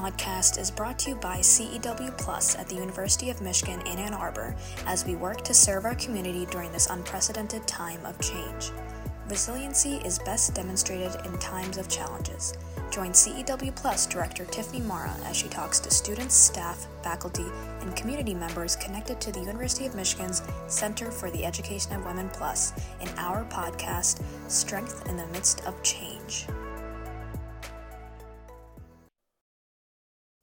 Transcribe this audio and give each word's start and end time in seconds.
podcast 0.00 0.58
is 0.58 0.70
brought 0.70 0.98
to 0.98 1.10
you 1.10 1.16
by 1.16 1.36
CEW 1.40 2.16
Plus 2.16 2.56
at 2.56 2.66
the 2.70 2.74
University 2.74 3.28
of 3.28 3.42
Michigan 3.42 3.82
in 3.82 3.98
Ann 3.98 4.14
Arbor 4.14 4.56
as 4.86 5.04
we 5.04 5.14
work 5.14 5.42
to 5.42 5.52
serve 5.52 5.84
our 5.84 5.94
community 5.96 6.46
during 6.50 6.72
this 6.72 6.86
unprecedented 6.88 7.66
time 7.66 8.02
of 8.06 8.18
change. 8.18 8.70
Resiliency 9.28 9.96
is 9.96 10.18
best 10.20 10.54
demonstrated 10.54 11.14
in 11.26 11.38
times 11.38 11.76
of 11.76 11.90
challenges. 11.90 12.54
Join 12.90 13.10
CEW 13.10 13.76
Plus 13.76 14.06
Director 14.06 14.46
Tiffany 14.46 14.80
Marra 14.80 15.14
as 15.26 15.36
she 15.36 15.48
talks 15.48 15.78
to 15.80 15.90
students, 15.90 16.34
staff, 16.34 16.86
faculty, 17.02 17.44
and 17.82 17.94
community 17.94 18.32
members 18.32 18.76
connected 18.76 19.20
to 19.20 19.30
the 19.30 19.40
University 19.40 19.84
of 19.84 19.94
Michigan's 19.94 20.40
Center 20.66 21.10
for 21.10 21.30
the 21.30 21.44
Education 21.44 21.92
of 21.92 22.06
Women 22.06 22.30
Plus 22.30 22.72
in 23.02 23.08
our 23.18 23.44
podcast, 23.44 24.22
Strength 24.48 25.06
in 25.10 25.18
the 25.18 25.26
Midst 25.26 25.62
of 25.66 25.80
Change. 25.82 26.46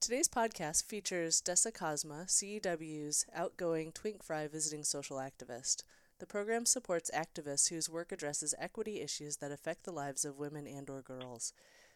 Today's 0.08 0.30
podcast 0.30 0.86
features 0.86 1.42
Dessa 1.42 1.70
Cosma, 1.70 2.28
CEW's 2.28 3.26
outgoing 3.36 3.92
Twink 3.92 4.24
Frey 4.24 4.48
visiting 4.48 4.86
social 4.86 5.18
activist. 5.18 5.84
The 6.20 6.26
program 6.26 6.66
supports 6.66 7.12
activists 7.14 7.68
whose 7.68 7.90
work 7.90 8.14
addresses 8.14 8.56
equity 8.58 9.02
issues 9.02 9.36
that 9.38 9.52
affect 9.52 9.84
the 9.84 9.92
lives 9.92 10.24
of 10.24 10.40
women 10.40 10.66
and 10.66 10.90
or 10.90 11.02
girls. 11.02 11.52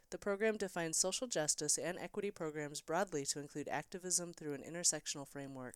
The 0.09 0.17
program 0.17 0.57
defines 0.57 0.97
social 0.97 1.25
justice 1.25 1.77
and 1.77 1.97
equity 1.97 2.31
programs 2.31 2.81
broadly 2.81 3.23
to 3.27 3.39
include 3.39 3.69
activism 3.69 4.33
through 4.33 4.55
an 4.55 4.65
intersectional 4.69 5.25
framework. 5.25 5.75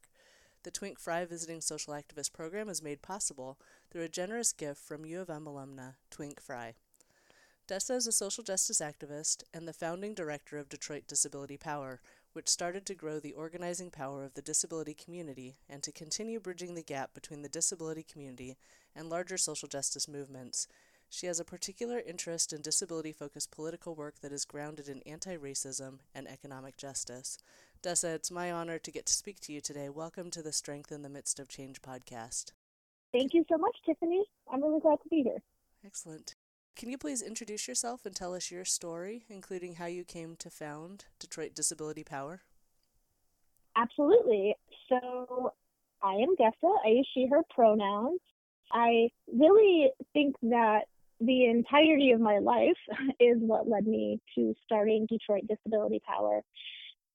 The 0.63 0.71
Twink 0.71 0.99
Frey 0.99 1.23
Visiting 1.23 1.62
Social 1.62 1.93
Activist 1.93 2.34
program 2.34 2.67
is 2.67 2.84
made 2.84 3.02
possible 3.02 3.57
through 3.90 4.04
a 4.04 4.10
generous 4.10 4.51
gift 4.51 4.82
from 4.82 5.05
U 5.05 5.21
of 5.21 5.29
M 5.29 5.45
alumna 5.45 5.93
Twink 6.12 6.41
Frey. 6.41 6.73
Dessa 7.67 7.95
is 7.95 8.05
a 8.05 8.12
social 8.12 8.43
justice 8.43 8.79
activist 8.79 9.41
and 9.51 9.67
the 9.67 9.73
founding 9.73 10.13
director 10.13 10.60
of 10.60 10.70
Detroit 10.70 11.07
Disability 11.07 11.57
Power, 11.57 11.99
which 12.36 12.50
started 12.50 12.86
to 12.86 12.94
grow 12.94 13.18
the 13.18 13.32
organizing 13.32 13.90
power 13.90 14.26
of 14.26 14.34
the 14.34 14.41
disability 14.41 14.94
community 14.94 15.55
and 15.70 15.82
to 15.82 15.90
continue 15.90 16.38
bridging 16.38 16.76
the 16.76 16.84
gap 16.84 17.14
between 17.14 17.41
the 17.41 17.48
disability 17.48 18.04
community 18.04 18.58
and 18.94 19.10
larger 19.10 19.38
social 19.38 19.70
justice 19.70 20.05
movements. 20.05 20.68
She 21.10 21.28
has 21.28 21.40
a 21.40 21.46
particular 21.46 22.02
interest 22.06 22.52
in 22.52 22.62
disability 22.62 23.13
focused 23.13 23.52
political 23.52 23.96
work 23.96 24.16
that 24.20 24.34
is 24.34 24.44
grounded 24.44 24.90
in 24.90 25.02
anti 25.04 25.38
racism 25.38 26.00
and 26.13 26.28
economic 26.28 26.76
justice. 26.76 27.38
Dessa, 27.82 28.13
it's 28.16 28.30
my 28.30 28.52
honor 28.52 28.80
to 28.80 28.91
get 28.91 29.06
to 29.06 29.13
speak 29.13 29.40
to 29.41 29.54
you 29.54 29.62
today. 29.62 29.88
Welcome 29.88 30.30
to 30.32 30.41
the 30.41 30.52
Strength 30.52 30.91
in 30.91 31.04
the 31.04 31.10
Midst 31.10 31.40
of 31.40 31.48
Change 31.48 31.82
podcast. 31.82 32.52
Thank 33.13 33.34
you 33.34 33.46
so 33.50 33.58
much, 33.58 33.78
Tiffany. 33.86 34.26
I'm 34.52 34.62
really 34.62 34.82
glad 34.82 34.98
to 35.04 35.10
be 35.10 35.24
here. 35.24 35.41
Excellent. 35.86 36.36
Can 36.76 36.90
you 36.90 36.98
please 36.98 37.21
introduce 37.21 37.70
yourself 37.70 38.05
and 38.05 38.13
tell 38.13 38.34
us 38.34 38.51
your 38.51 38.65
story, 38.65 39.23
including 39.29 39.76
how 39.76 39.85
you 39.85 40.04
came 40.04 40.35
to 40.35 40.49
found 40.49 41.05
Detroit 41.20 41.55
Disability 41.55 42.04
Power? 42.04 42.41
Absolutely. 43.77 44.55
So 44.90 45.54
I 46.04 46.15
am 46.15 46.35
Dessa. 46.35 46.76
I 46.85 46.90
use 46.90 47.07
she, 47.13 47.27
her 47.32 47.43
pronouns. 47.49 48.20
I 48.73 49.07
really 49.34 49.90
think 50.12 50.35
that 50.43 50.82
the 51.21 51.45
entirety 51.45 52.12
of 52.12 52.20
my 52.20 52.40
life 52.40 52.77
is 53.21 53.37
what 53.39 53.70
led 53.70 53.87
me 53.87 54.20
to 54.35 54.54
starting 54.65 55.05
Detroit 55.05 55.43
Disability 55.48 56.01
Power. 56.05 56.41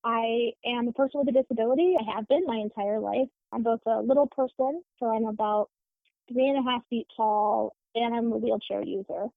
I 0.03 0.53
am 0.65 0.87
a 0.87 0.91
person 0.91 1.19
with 1.23 1.35
a 1.35 1.39
disability. 1.39 1.93
I 1.99 2.15
have 2.15 2.27
been 2.27 2.45
my 2.47 2.55
entire 2.55 2.99
life. 2.99 3.29
I'm 3.51 3.61
both 3.61 3.81
a 3.85 4.01
little 4.01 4.25
person, 4.25 4.81
so 4.99 5.05
I'm 5.05 5.25
about 5.25 5.69
three 6.33 6.47
and 6.47 6.57
a 6.57 6.67
half 6.67 6.81
feet 6.89 7.05
tall, 7.15 7.75
and 7.93 8.15
I'm 8.15 8.31
a 8.31 8.37
wheelchair 8.37 8.81
user. 8.81 9.27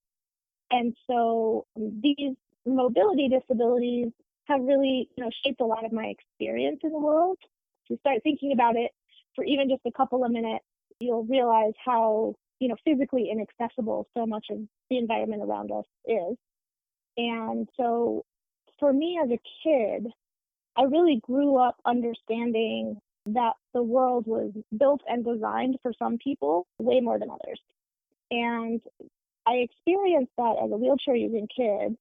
And 0.71 0.95
so 1.07 1.67
um, 1.77 2.01
these 2.03 2.37
mobility 2.67 3.29
disabilities 3.29 4.09
have 4.47 4.61
really, 4.63 5.09
you 5.17 5.25
know, 5.25 5.31
shaped 5.45 5.61
a 5.61 5.65
lot 5.65 5.85
of 5.85 5.93
my 5.93 6.07
experience 6.07 6.81
in 6.83 6.91
the 6.91 6.99
world. 6.99 7.39
To 7.89 7.99
start 7.99 8.23
thinking 8.23 8.53
about 8.53 8.77
it 8.77 8.91
for 9.35 9.45
even 9.45 9.69
just 9.69 9.83
a 9.87 9.93
couple 9.93 10.25
of 10.25 10.31
minutes, 10.31 10.65
you'll 11.01 11.25
realize 11.25 11.75
how, 11.85 12.35
you 12.61 12.69
know, 12.69 12.77
physically 12.85 13.31
inaccessible 13.31 14.07
so 14.17 14.27
much 14.27 14.47
of 14.51 14.59
the 14.89 14.99
environment 14.99 15.43
around 15.43 15.71
us 15.71 15.85
is. 16.07 16.37
And 17.17 17.69
so 17.77 18.25
for 18.79 18.93
me 18.93 19.19
as 19.23 19.31
a 19.31 19.41
kid, 19.63 20.07
I 20.77 20.83
really 20.85 21.21
grew 21.23 21.57
up 21.57 21.77
understanding 21.85 22.99
that 23.27 23.55
the 23.73 23.83
world 23.83 24.27
was 24.27 24.53
built 24.77 25.01
and 25.09 25.25
designed 25.25 25.79
for 25.83 25.93
some 25.99 26.19
people 26.19 26.67
way 26.79 27.01
more 27.01 27.19
than 27.19 27.31
others. 27.31 27.61
And 28.31 28.81
I 29.47 29.55
experienced 29.57 30.33
that 30.39 30.57
as 30.63 30.71
a 30.71 30.77
wheelchair 30.77 31.17
using 31.17 31.49
kid, 31.55 31.97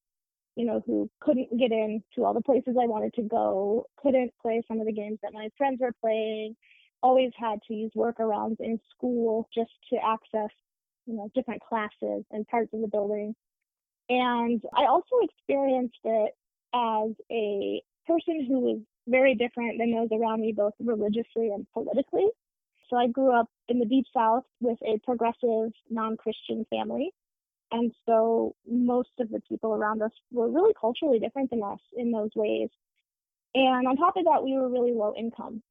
you 0.56 0.66
know, 0.66 0.84
who 0.86 1.10
couldn't 1.20 1.58
get 1.58 1.72
into 1.72 2.26
all 2.26 2.34
the 2.34 2.42
places 2.42 2.76
I 2.80 2.86
wanted 2.86 3.14
to 3.16 3.24
go, 3.24 3.88
couldn't 3.98 4.34
play 4.42 4.62
some 4.68 4.80
of 4.80 4.86
the 4.86 4.94
games 4.94 5.20
that 5.24 5.34
my 5.34 5.50
friends 5.58 5.80
were 5.82 5.94
playing, 6.00 6.56
always 7.02 7.32
had 7.38 7.60
to 7.68 7.74
use 7.74 7.92
workarounds 7.96 8.60
in 8.60 8.80
school 8.96 9.48
just 9.54 9.72
to 9.92 9.98
access, 9.98 10.50
you 11.06 11.16
know, 11.16 11.30
different 11.36 11.62
classes 11.62 12.24
and 12.32 12.48
parts 12.48 12.74
of 12.74 12.82
the 12.82 12.88
building. 12.88 13.36
And 14.10 14.62
I 14.76 14.86
also 14.86 15.16
experienced 15.22 16.00
it 16.04 16.32
as 16.74 17.12
a 17.32 17.82
person 18.08 18.46
who 18.48 18.60
was 18.60 18.80
very 19.08 19.36
different 19.36 19.80
than 19.80 19.92
those 19.92 20.10
around 20.12 20.42
me, 20.42 20.54
both 20.56 20.74
religiously 20.80 21.50
and 21.50 21.68
politically. 21.74 22.28
So 22.90 22.98
I 22.98 23.08
grew 23.08 23.38
up 23.38 23.48
in 23.68 23.80
the 23.80 23.86
Deep 23.86 24.06
South 24.14 24.44
with 24.62 24.78
a 24.84 25.00
progressive 25.04 25.72
non 25.90 26.16
Christian 26.16 26.66
family. 26.70 27.12
And 27.74 27.92
so 28.06 28.56
most 28.70 29.10
of 29.20 29.30
the 29.30 29.42
people 29.50 29.74
around 29.74 30.04
us 30.04 30.12
were 30.32 30.50
really 30.50 30.74
culturally 30.80 31.18
different 31.18 31.50
than 31.50 31.64
us 31.64 31.80
in 31.98 32.12
those 32.12 32.30
ways. 32.36 32.70
And 33.56 33.88
on 33.88 33.98
top 33.98 34.16
of 34.16 34.26
that, 34.26 34.44
we 34.44 34.54
were 34.54 34.70
really 34.70 34.94
low 34.94 35.14
income. 35.18 35.64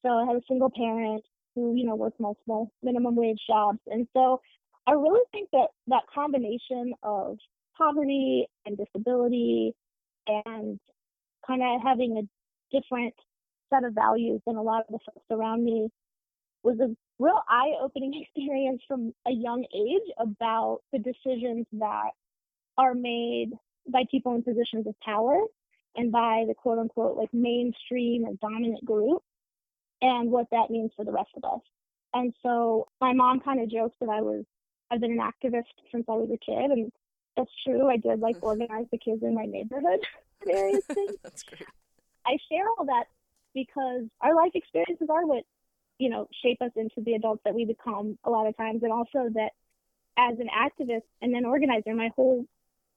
So 0.00 0.08
I 0.08 0.24
had 0.24 0.36
a 0.36 0.40
single 0.48 0.70
parent 0.74 1.22
who, 1.54 1.74
you 1.76 1.84
know, 1.84 1.94
worked 1.94 2.18
multiple 2.18 2.72
minimum 2.82 3.16
wage 3.16 3.40
jobs. 3.46 3.78
And 3.86 4.08
so 4.14 4.40
I 4.86 4.92
really 4.92 5.20
think 5.30 5.50
that 5.52 5.68
that 5.88 6.04
combination 6.12 6.94
of 7.02 7.36
poverty 7.76 8.46
and 8.64 8.78
disability 8.78 9.74
and 10.26 10.80
kind 11.46 11.62
of 11.62 11.82
having 11.82 12.16
a 12.16 12.74
different 12.74 13.14
set 13.68 13.84
of 13.84 13.92
values 13.94 14.40
than 14.46 14.56
a 14.56 14.62
lot 14.62 14.80
of 14.80 14.86
the 14.88 14.98
folks 15.04 15.26
around 15.30 15.64
me 15.64 15.90
was 16.62 16.78
a 16.80 16.96
real 17.18 17.40
eye 17.48 17.72
opening 17.80 18.20
experience 18.22 18.82
from 18.86 19.12
a 19.26 19.32
young 19.32 19.64
age 19.74 20.12
about 20.18 20.80
the 20.92 20.98
decisions 20.98 21.66
that 21.72 22.10
are 22.78 22.94
made 22.94 23.50
by 23.88 24.04
people 24.10 24.34
in 24.34 24.42
positions 24.42 24.86
of 24.86 24.94
power 25.00 25.40
and 25.96 26.10
by 26.10 26.44
the 26.48 26.54
quote 26.54 26.78
unquote 26.78 27.16
like 27.16 27.32
mainstream 27.32 28.24
or 28.24 28.32
dominant 28.40 28.84
group 28.84 29.22
and 30.00 30.30
what 30.30 30.46
that 30.50 30.70
means 30.70 30.90
for 30.96 31.04
the 31.04 31.12
rest 31.12 31.30
of 31.36 31.44
us. 31.44 31.60
And 32.14 32.32
so 32.42 32.88
my 33.00 33.12
mom 33.12 33.40
kind 33.40 33.60
of 33.60 33.70
jokes 33.70 33.96
that 34.00 34.08
I 34.08 34.20
was 34.20 34.44
I've 34.90 35.00
been 35.00 35.12
an 35.12 35.18
activist 35.18 35.72
since 35.90 36.04
I 36.08 36.12
was 36.12 36.28
a 36.32 36.38
kid 36.38 36.70
and 36.70 36.92
that's 37.36 37.50
true. 37.64 37.88
I 37.88 37.96
did 37.96 38.20
like 38.20 38.36
organize 38.42 38.86
the 38.90 38.98
kids 38.98 39.22
in 39.22 39.34
my 39.34 39.44
neighborhood. 39.44 40.00
That's 41.22 41.44
great. 41.44 41.68
I 42.26 42.36
share 42.50 42.66
all 42.76 42.84
that 42.86 43.04
because 43.54 44.02
our 44.20 44.34
life 44.34 44.52
experiences 44.54 45.08
are 45.08 45.26
what 45.26 45.44
you 45.98 46.08
know, 46.08 46.28
shape 46.42 46.60
us 46.60 46.72
into 46.76 47.00
the 47.04 47.14
adults 47.14 47.42
that 47.44 47.54
we 47.54 47.64
become 47.64 48.18
a 48.24 48.30
lot 48.30 48.46
of 48.46 48.56
times. 48.56 48.82
And 48.82 48.92
also 48.92 49.30
that 49.34 49.50
as 50.16 50.38
an 50.38 50.48
activist 50.48 51.02
and 51.20 51.34
an 51.34 51.44
organizer, 51.44 51.94
my 51.94 52.10
whole 52.16 52.46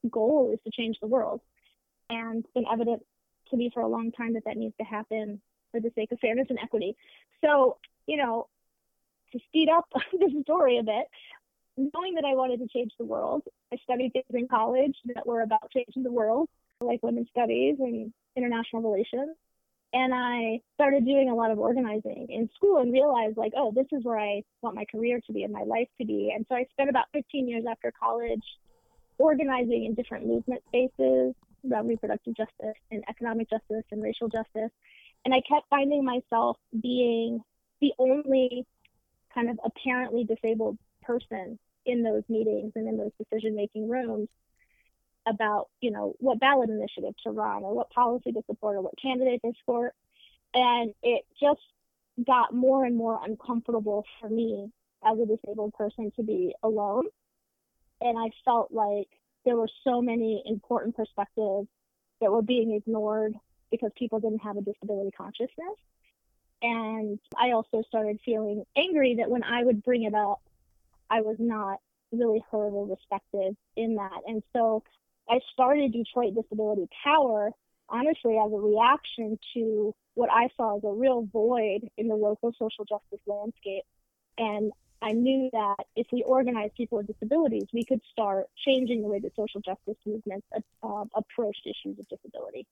goal 0.10 0.52
is 0.54 0.60
to 0.64 0.72
change 0.72 0.98
the 1.02 1.08
world. 1.08 1.42
And 2.10 2.44
it's 2.44 2.54
been 2.54 2.66
evident 2.72 3.04
to 3.50 3.58
me 3.58 3.72
for 3.74 3.82
a 3.82 3.88
long 3.88 4.12
time 4.12 4.34
that 4.34 4.46
that 4.46 4.58
needs 4.58 4.76
to 4.80 4.86
happen 4.86 5.42
for 5.72 5.80
the 5.80 5.92
sake 5.96 6.12
of 6.12 6.20
fairness 6.20 6.48
and 6.50 6.60
equity. 6.62 6.96
So, 7.44 7.78
you 8.08 8.18
know, 8.18 8.48
to 9.32 9.40
speed 9.48 9.70
up 9.70 9.88
this 10.20 10.32
story 10.44 10.78
a 10.78 10.84
bit, 10.84 11.06
knowing 11.78 12.16
that 12.16 12.26
I 12.26 12.36
wanted 12.36 12.60
to 12.60 12.68
change 12.68 12.92
the 12.98 13.06
world, 13.06 13.44
I 13.74 13.78
studied 13.84 14.14
things 14.14 14.26
in 14.34 14.48
college 14.48 14.96
that 15.14 15.28
were 15.28 15.42
about 15.42 15.70
changing 15.72 16.04
the 16.04 16.12
world, 16.12 16.48
like 16.80 17.04
women's 17.04 17.30
studies 17.30 17.76
and 17.80 18.14
international 18.36 18.82
relations 18.82 19.36
and 19.96 20.14
I 20.14 20.60
started 20.74 21.06
doing 21.06 21.30
a 21.30 21.34
lot 21.34 21.52
of 21.52 21.58
organizing 21.58 22.28
in 22.30 22.50
school 22.54 22.80
and 22.80 22.92
realized 22.92 23.38
like, 23.38 23.54
oh, 23.56 23.72
this 23.74 23.88
is 23.94 24.04
where 24.04 24.20
I 24.20 24.44
want 24.62 24.76
my 24.76 24.84
career 24.92 25.22
to 25.26 25.34
be 25.34 25.44
and 25.44 25.54
my 25.54 25.64
life 25.64 25.88
to 26.02 26.06
be. 26.06 26.34
And 26.36 26.46
so 26.50 26.56
I 26.56 26.66
spent 26.74 26.90
about 26.90 27.06
15 27.14 27.48
years 27.48 27.64
after 27.70 27.94
college 27.98 28.44
organizing 29.18 29.86
in 29.86 29.94
different 29.94 30.28
movement 30.28 30.62
spaces 30.68 31.34
around 31.72 31.88
reproductive 31.88 32.36
justice 32.36 32.76
and 32.92 33.06
economic 33.10 33.50
justice 33.50 33.86
and 33.90 34.04
racial 34.04 34.28
justice. 34.28 34.70
And 35.24 35.34
I 35.34 35.42
kept 35.48 35.70
finding 35.70 36.04
myself 36.04 36.58
being 36.82 37.40
the 37.80 37.94
only 37.98 38.66
kind 39.34 39.50
of 39.50 39.58
apparently 39.64 40.26
disabled 40.26 40.78
person 41.04 41.58
in 41.86 42.04
those 42.04 42.24
meetings 42.28 42.74
and 42.76 42.90
in 42.90 42.98
those 42.98 43.12
decision 43.18 43.56
making 43.56 43.88
rooms 43.88 44.28
about, 45.26 45.70
you 45.82 45.92
know, 45.92 46.14
what 46.20 46.40
ballot 46.40 46.70
initiative 46.70 47.14
to 47.24 47.32
run 47.32 47.64
or 47.64 47.74
what 47.74 47.90
policy 47.90 48.32
to 48.32 48.42
support 48.48 48.76
or 48.76 48.82
what 48.82 48.94
candidate 49.02 49.42
to 49.44 49.54
support. 49.60 49.94
And 50.54 50.94
it 51.04 51.26
just 51.40 51.62
got 52.26 52.54
more 52.54 52.86
and 52.86 52.96
more 52.96 53.20
uncomfortable 53.24 54.06
for 54.20 54.30
me 54.30 54.72
as 55.06 55.18
a 55.20 55.26
disabled 55.26 55.74
person 55.74 56.12
to 56.16 56.24
be 56.24 56.54
alone. 56.64 57.06
And 58.02 58.18
I 58.18 58.30
felt 58.44 58.72
like 58.72 59.08
there 59.46 59.56
were 59.56 59.70
so 59.84 60.02
many 60.02 60.44
important 60.46 60.96
perspectives 60.96 61.68
that 62.22 62.32
were 62.32 62.42
being 62.42 62.72
ignored 62.72 63.36
because 63.72 63.92
people 63.98 64.20
didn't 64.20 64.42
have 64.42 64.58
a 64.58 64.62
disability 64.62 65.12
consciousness. 65.12 65.78
And 66.62 67.20
I 67.38 67.52
also 67.52 67.84
started 67.88 68.20
feeling 68.24 68.64
angry 68.76 69.16
that 69.16 69.30
when 69.30 69.44
I 69.44 69.64
would 69.64 69.84
bring 69.84 70.04
it 70.04 70.16
up, 70.16 70.42
I 71.10 71.22
was 71.22 71.36
not 71.40 71.80
really 72.12 72.44
heard 72.52 72.72
or 72.72 72.88
respected 72.88 73.56
in 73.76 73.96
that. 73.96 74.22
And 74.28 74.42
so 74.54 74.84
I 75.30 75.40
started 75.54 75.92
Detroit 75.92 76.36
Disability 76.36 76.88
Power 77.04 77.52
honestly 77.90 78.38
as 78.38 78.52
a 78.52 78.56
reaction 78.56 79.38
to 79.54 79.94
what 80.16 80.30
I 80.32 80.50
saw 80.58 80.78
as 80.78 80.84
a 80.84 80.92
real 80.92 81.28
void 81.32 81.90
in 81.98 82.08
the 82.08 82.16
local 82.16 82.52
social 82.54 82.86
justice 82.86 83.20
landscape. 83.28 83.84
And 84.38 84.72
I 85.02 85.12
knew 85.12 85.50
that 85.52 85.86
if 85.96 86.08
we 86.12 86.24
organized 86.24 86.76
people 86.76 86.98
with 86.98 87.08
disabilities, 87.08 87.68
we 87.74 87.84
could 87.84 88.02
start 88.12 88.48
changing 88.66 89.02
the 89.02 89.08
way 89.08 89.20
that 89.20 89.36
social 89.36 89.62
justice 89.62 89.98
movements 90.06 90.48
uh, 90.82 91.06
approached 91.14 91.66
issues 91.66 92.00
of 92.00 92.08
disability. 92.08 92.66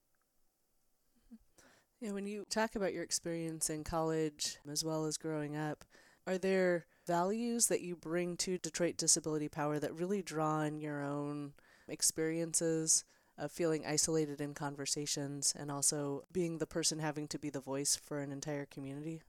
Yeah, 1.99 2.11
when 2.11 2.25
you 2.25 2.45
talk 2.49 2.75
about 2.75 2.93
your 2.93 3.03
experience 3.03 3.69
in 3.69 3.83
college 3.83 4.57
as 4.69 4.83
well 4.83 5.05
as 5.05 5.17
growing 5.17 5.55
up, 5.55 5.85
are 6.25 6.37
there 6.37 6.85
values 7.05 7.67
that 7.67 7.81
you 7.81 7.95
bring 7.95 8.35
to 8.37 8.57
Detroit 8.57 8.97
Disability 8.97 9.49
Power 9.49 9.79
that 9.79 9.93
really 9.93 10.21
draw 10.21 10.59
on 10.59 10.79
your 10.79 11.01
own 11.01 11.53
experiences 11.87 13.03
of 13.37 13.51
feeling 13.51 13.83
isolated 13.85 14.39
in 14.39 14.53
conversations 14.53 15.53
and 15.57 15.71
also 15.71 16.23
being 16.31 16.57
the 16.57 16.67
person 16.67 16.99
having 16.99 17.27
to 17.27 17.39
be 17.39 17.49
the 17.49 17.59
voice 17.59 17.95
for 17.95 18.19
an 18.19 18.31
entire 18.31 18.65
community? 18.65 19.21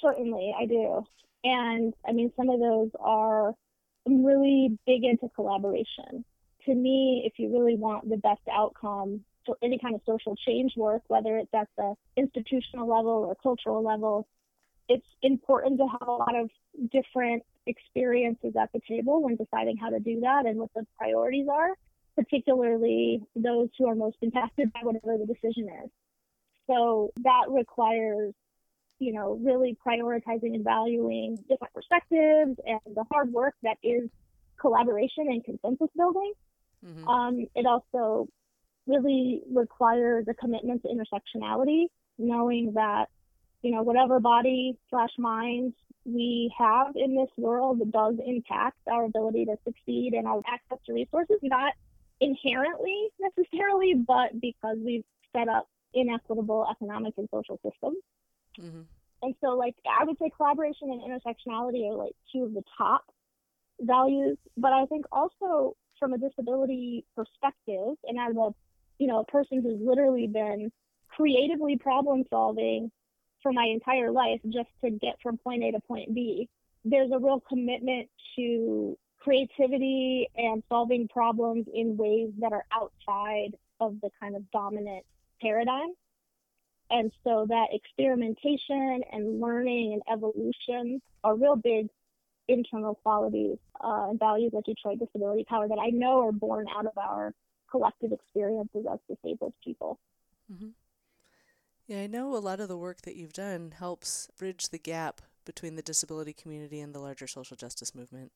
Certainly, 0.00 0.54
I 0.58 0.66
do. 0.66 1.04
And 1.44 1.94
I 2.06 2.12
mean, 2.12 2.32
some 2.36 2.48
of 2.48 2.60
those 2.60 2.90
are 2.98 3.54
I'm 4.06 4.24
really 4.24 4.78
big 4.86 5.04
into 5.04 5.28
collaboration. 5.34 6.24
To 6.66 6.74
me, 6.74 7.22
if 7.24 7.38
you 7.38 7.52
really 7.52 7.76
want 7.76 8.08
the 8.08 8.16
best 8.16 8.42
outcome 8.50 9.24
for 9.46 9.56
any 9.62 9.78
kind 9.78 9.94
of 9.94 10.00
social 10.06 10.36
change 10.36 10.72
work, 10.76 11.02
whether 11.08 11.36
it's 11.38 11.52
at 11.54 11.68
the 11.76 11.94
institutional 12.16 12.88
level 12.88 13.24
or 13.28 13.34
cultural 13.42 13.82
level, 13.82 14.26
it's 14.90 15.06
important 15.22 15.78
to 15.78 15.86
have 15.86 16.08
a 16.08 16.10
lot 16.10 16.34
of 16.34 16.50
different 16.90 17.44
experiences 17.66 18.54
at 18.60 18.70
the 18.72 18.80
table 18.88 19.22
when 19.22 19.36
deciding 19.36 19.76
how 19.76 19.88
to 19.88 20.00
do 20.00 20.18
that 20.20 20.46
and 20.46 20.58
what 20.58 20.70
the 20.74 20.84
priorities 20.98 21.46
are, 21.48 21.70
particularly 22.16 23.22
those 23.36 23.68
who 23.78 23.88
are 23.88 23.94
most 23.94 24.16
impacted 24.20 24.72
by 24.72 24.80
whatever 24.82 25.16
the 25.16 25.32
decision 25.32 25.68
is. 25.84 25.90
So 26.66 27.12
that 27.22 27.44
requires, 27.48 28.34
you 28.98 29.12
know, 29.12 29.38
really 29.40 29.76
prioritizing 29.86 30.54
and 30.56 30.64
valuing 30.64 31.36
different 31.48 31.72
perspectives 31.72 32.58
and 32.66 32.80
the 32.96 33.04
hard 33.12 33.32
work 33.32 33.54
that 33.62 33.76
is 33.84 34.10
collaboration 34.60 35.28
and 35.28 35.44
consensus 35.44 35.88
building. 35.96 36.32
Mm-hmm. 36.84 37.08
Um, 37.08 37.46
it 37.54 37.64
also 37.64 38.26
really 38.88 39.42
requires 39.52 40.26
a 40.28 40.34
commitment 40.34 40.82
to 40.82 40.88
intersectionality, 40.88 41.84
knowing 42.18 42.72
that 42.74 43.08
you 43.62 43.70
know, 43.70 43.82
whatever 43.82 44.20
body 44.20 44.76
slash 44.88 45.10
mind 45.18 45.74
we 46.04 46.52
have 46.56 46.96
in 46.96 47.14
this 47.14 47.28
world 47.36 47.80
does 47.92 48.14
impact 48.24 48.78
our 48.90 49.04
ability 49.04 49.44
to 49.44 49.56
succeed 49.64 50.14
and 50.14 50.26
our 50.26 50.40
access 50.46 50.78
to 50.86 50.94
resources, 50.94 51.36
not 51.42 51.74
inherently 52.20 53.08
necessarily, 53.20 53.94
but 53.94 54.40
because 54.40 54.78
we've 54.84 55.04
set 55.36 55.48
up 55.48 55.68
inequitable 55.92 56.66
economic 56.70 57.14
and 57.18 57.28
social 57.32 57.58
systems. 57.62 57.98
Mm-hmm. 58.58 58.82
And 59.22 59.34
so, 59.42 59.48
like, 59.48 59.76
I 59.86 60.04
would 60.04 60.18
say 60.18 60.30
collaboration 60.34 60.90
and 60.90 61.02
intersectionality 61.02 61.90
are 61.90 61.94
like 61.94 62.14
two 62.32 62.44
of 62.44 62.54
the 62.54 62.62
top 62.78 63.04
values. 63.80 64.38
But 64.56 64.72
I 64.72 64.86
think 64.86 65.04
also 65.12 65.76
from 65.98 66.14
a 66.14 66.18
disability 66.18 67.04
perspective, 67.14 67.96
and 68.04 68.18
as 68.18 68.34
a 68.34 68.50
you 68.98 69.06
know 69.06 69.20
a 69.20 69.24
person 69.24 69.62
who's 69.62 69.78
literally 69.80 70.26
been 70.26 70.72
creatively 71.08 71.76
problem 71.76 72.24
solving 72.30 72.90
for 73.42 73.52
my 73.52 73.64
entire 73.64 74.10
life 74.10 74.40
just 74.48 74.68
to 74.84 74.90
get 74.90 75.16
from 75.22 75.38
point 75.38 75.62
A 75.64 75.72
to 75.72 75.80
point 75.80 76.14
B. 76.14 76.48
There's 76.84 77.10
a 77.12 77.18
real 77.18 77.42
commitment 77.48 78.08
to 78.36 78.96
creativity 79.20 80.28
and 80.36 80.62
solving 80.68 81.08
problems 81.08 81.66
in 81.72 81.96
ways 81.96 82.30
that 82.38 82.52
are 82.52 82.64
outside 82.72 83.54
of 83.80 84.00
the 84.00 84.10
kind 84.18 84.34
of 84.34 84.50
dominant 84.50 85.04
paradigm. 85.40 85.90
And 86.90 87.12
so 87.22 87.46
that 87.48 87.68
experimentation 87.72 89.02
and 89.12 89.40
learning 89.40 89.92
and 89.92 90.02
evolution 90.12 91.00
are 91.22 91.36
real 91.36 91.56
big 91.56 91.88
internal 92.48 92.96
qualities 92.96 93.58
uh, 93.82 94.08
and 94.10 94.18
values 94.18 94.52
at 94.56 94.64
Detroit 94.64 94.98
Disability 94.98 95.44
Power 95.44 95.68
that 95.68 95.78
I 95.78 95.90
know 95.90 96.26
are 96.26 96.32
born 96.32 96.66
out 96.76 96.86
of 96.86 96.98
our 96.98 97.32
collective 97.70 98.12
experiences 98.12 98.84
as 98.92 98.98
disabled 99.08 99.54
people. 99.62 100.00
Mm-hmm. 100.52 100.70
Yeah, 101.90 102.02
I 102.02 102.06
know 102.06 102.36
a 102.36 102.38
lot 102.38 102.60
of 102.60 102.68
the 102.68 102.76
work 102.76 103.02
that 103.02 103.16
you've 103.16 103.32
done 103.32 103.74
helps 103.76 104.28
bridge 104.38 104.68
the 104.68 104.78
gap 104.78 105.22
between 105.44 105.74
the 105.74 105.82
disability 105.82 106.32
community 106.32 106.78
and 106.78 106.94
the 106.94 107.00
larger 107.00 107.26
social 107.26 107.56
justice 107.56 107.96
movement. 107.96 108.30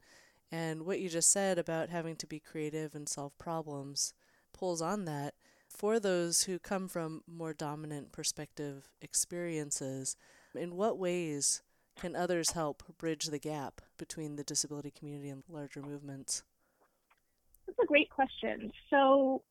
And 0.51 0.85
what 0.85 0.99
you 0.99 1.09
just 1.09 1.31
said 1.31 1.57
about 1.57 1.89
having 1.89 2.17
to 2.17 2.27
be 2.27 2.41
creative 2.41 2.97
and 2.97 3.09
solve 3.09 3.39
problems 3.39 4.13
pulls 4.53 4.83
on 4.83 5.05
that. 5.05 5.35
For 5.69 6.01
those 6.01 6.43
who 6.43 6.59
come 6.59 6.89
from 6.89 7.23
more 7.29 7.53
dominant 7.53 8.11
perspective 8.11 8.89
experiences, 9.01 10.17
in 10.57 10.75
what 10.75 10.99
ways 10.99 11.63
can 11.95 12.17
others 12.17 12.51
help 12.51 12.83
bridge 12.99 13.27
the 13.27 13.39
gap 13.39 13.81
between 13.97 14.35
the 14.35 14.43
disability 14.43 14.91
community 14.91 15.29
and 15.29 15.45
larger 15.49 15.81
movements? 15.81 16.43
That's 17.69 17.79
a 17.79 17.87
great 17.87 18.11
question. 18.11 18.73
So, 18.91 19.43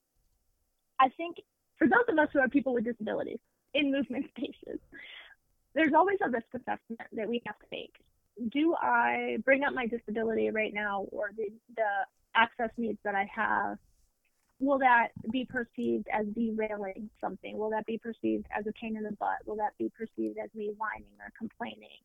I 1.00 1.08
think 1.16 1.38
for 1.78 1.88
those 1.88 2.04
of 2.10 2.20
us 2.20 2.28
who 2.34 2.40
are 2.40 2.50
people 2.50 2.74
with 2.74 2.84
disabilities, 2.84 3.40
in 3.74 3.92
movement 3.92 4.26
spaces. 4.38 4.80
There's 5.76 5.94
always 5.96 6.18
a 6.24 6.30
risk 6.30 6.48
assessment 6.54 7.02
that 7.14 7.28
we 7.28 7.42
have 7.46 7.58
to 7.60 7.66
make. 7.72 7.96
Do 8.52 8.76
I 8.76 9.38
bring 9.44 9.64
up 9.64 9.74
my 9.74 9.88
disability 9.88 10.50
right 10.50 10.74
now 10.74 11.08
or 11.12 11.32
the, 11.36 11.50
the 11.76 11.90
access 12.36 12.70
needs 12.78 13.00
that 13.04 13.16
I 13.16 13.28
have? 13.34 13.78
Will 14.60 14.80
that 14.80 15.10
be 15.32 15.46
perceived 15.46 16.08
as 16.12 16.26
derailing 16.28 17.10
something? 17.20 17.58
Will 17.58 17.72
that 17.72 17.86
be 17.86 17.98
perceived 17.98 18.46
as 18.58 18.66
a 18.68 18.72
pain 18.74 18.96
in 18.96 19.04
the 19.04 19.12
butt? 19.20 19.46
Will 19.46 19.58
that 19.58 19.78
be 19.78 19.92
perceived 19.98 20.38
as 20.38 20.50
me 20.56 20.72
whining 20.78 21.18
or 21.20 21.32
complaining? 21.38 22.02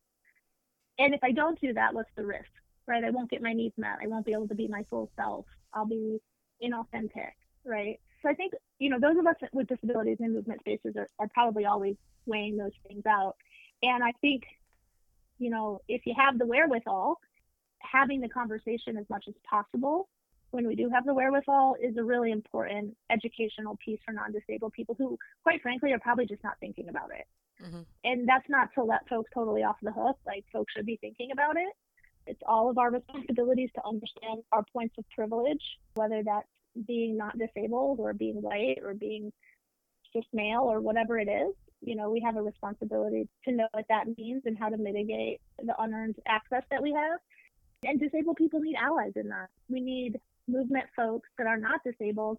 And 0.99 1.15
if 1.15 1.21
I 1.23 1.33
don't 1.33 1.61
do 1.61 1.73
that, 1.75 1.95
what's 1.95 2.11
the 2.17 2.27
risk? 2.27 2.51
Right? 2.87 3.05
I 3.05 3.11
won't 3.11 3.31
get 3.31 3.43
my 3.43 3.53
needs 3.53 3.75
met. 3.77 3.99
I 4.03 4.07
won't 4.07 4.27
be 4.27 4.33
able 4.33 4.49
to 4.49 4.55
be 4.55 4.67
my 4.67 4.85
full 4.91 5.11
self. 5.15 5.45
I'll 5.75 5.87
be 5.87 6.21
inauthentic, 6.63 7.33
right? 7.65 8.01
So 8.23 8.29
I 8.29 8.35
think, 8.35 8.53
you 8.79 8.91
know, 8.91 8.99
those 9.01 9.17
of 9.19 9.27
us 9.27 9.37
with 9.53 9.69
disabilities 9.69 10.19
in 10.21 10.35
movement 10.35 10.61
spaces 10.61 10.95
are, 10.97 11.09
are 11.19 11.29
probably 11.33 11.65
always 11.65 11.97
weighing 12.27 12.57
those 12.57 12.73
things 12.87 13.05
out. 13.07 13.37
And 13.83 14.03
I 14.03 14.13
think, 14.21 14.43
you 15.39 15.51
know, 15.51 15.81
if 15.89 16.05
you 16.05 16.15
have 16.17 16.39
the 16.39 16.47
wherewithal, 16.47 17.19
having 17.81 18.21
the 18.21 18.29
conversation 18.29 18.97
as 18.97 19.09
much 19.09 19.25
as 19.29 19.35
possible 19.49 20.09
when 20.51 20.67
we 20.67 20.75
do 20.75 20.89
have 20.93 21.05
the 21.05 21.15
wherewithal 21.15 21.77
is 21.81 21.97
a 21.97 22.03
really 22.03 22.33
important 22.33 22.97
educational 23.11 23.77
piece 23.85 24.01
for 24.05 24.13
non-disabled 24.13 24.73
people 24.73 24.95
who, 24.99 25.19
quite 25.43 25.63
frankly, 25.63 25.93
are 25.93 25.99
probably 25.99 26.27
just 26.27 26.43
not 26.43 26.55
thinking 26.59 26.89
about 26.89 27.11
it. 27.11 27.27
Mm-hmm. 27.63 27.81
And 28.05 28.29
that's 28.29 28.49
not 28.49 28.69
to 28.75 28.85
let 28.85 29.07
folks 29.09 29.31
totally 29.35 29.63
off 29.63 29.77
the 29.83 29.93
hook. 29.93 30.17
Like 30.27 30.45
folks 30.53 30.73
should 30.75 30.87
be 30.87 30.97
thinking 31.01 31.31
about 31.33 31.57
it. 31.57 31.73
It's 32.27 32.41
all 32.47 32.71
of 32.71 32.79
our 32.79 32.91
responsibilities 32.91 33.71
to 33.75 33.83
understand 33.87 34.43
our 34.53 34.65
points 34.73 34.95
of 34.99 35.05
privilege, 35.15 35.63
whether 35.95 36.23
that's 36.25 36.49
being 36.87 37.17
not 37.17 37.39
disabled 37.39 38.01
or 38.01 38.13
being 38.13 38.41
white 38.43 38.79
or 38.85 38.95
being 38.95 39.33
just 40.13 40.27
male 40.33 40.63
or 40.63 40.81
whatever 40.81 41.19
it 41.19 41.29
is. 41.29 41.55
You 41.81 41.97
know, 41.97 42.11
we 42.11 42.21
have 42.21 42.37
a 42.37 42.43
responsibility 42.43 43.29
to 43.45 43.53
know 43.53 43.69
what 43.73 43.87
that 43.89 44.07
means 44.17 44.43
and 44.47 44.59
how 44.59 44.69
to 44.69 44.77
mitigate 44.77 45.41
the 45.65 45.75
unearned 45.81 46.17
access 46.27 46.63
that 46.71 46.83
we 46.83 46.93
have. 46.93 47.21
And 47.85 48.01
disabled 48.01 48.37
people 48.37 48.61
need 48.61 48.75
allies 48.75 49.13
in 49.15 49.29
that. 49.29 49.49
We 49.69 49.81
need 49.81 50.19
movement 50.49 50.87
folks 50.97 51.29
that 51.39 51.47
are 51.47 51.59
not 51.59 51.81
disabled 51.85 52.39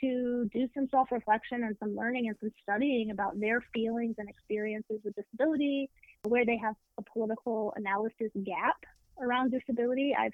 to 0.00 0.48
do 0.52 0.68
some 0.74 0.88
self 0.90 1.10
reflection 1.10 1.64
and 1.64 1.76
some 1.80 1.96
learning 1.96 2.28
and 2.28 2.36
some 2.40 2.50
studying 2.62 3.10
about 3.10 3.40
their 3.40 3.60
feelings 3.74 4.14
and 4.18 4.28
experiences 4.28 5.00
with 5.04 5.14
disability, 5.16 5.90
where 6.24 6.44
they 6.44 6.58
have 6.58 6.74
a 6.98 7.02
political 7.02 7.72
analysis 7.76 8.30
gap 8.44 8.76
around 9.20 9.50
disability. 9.50 10.14
I've 10.16 10.32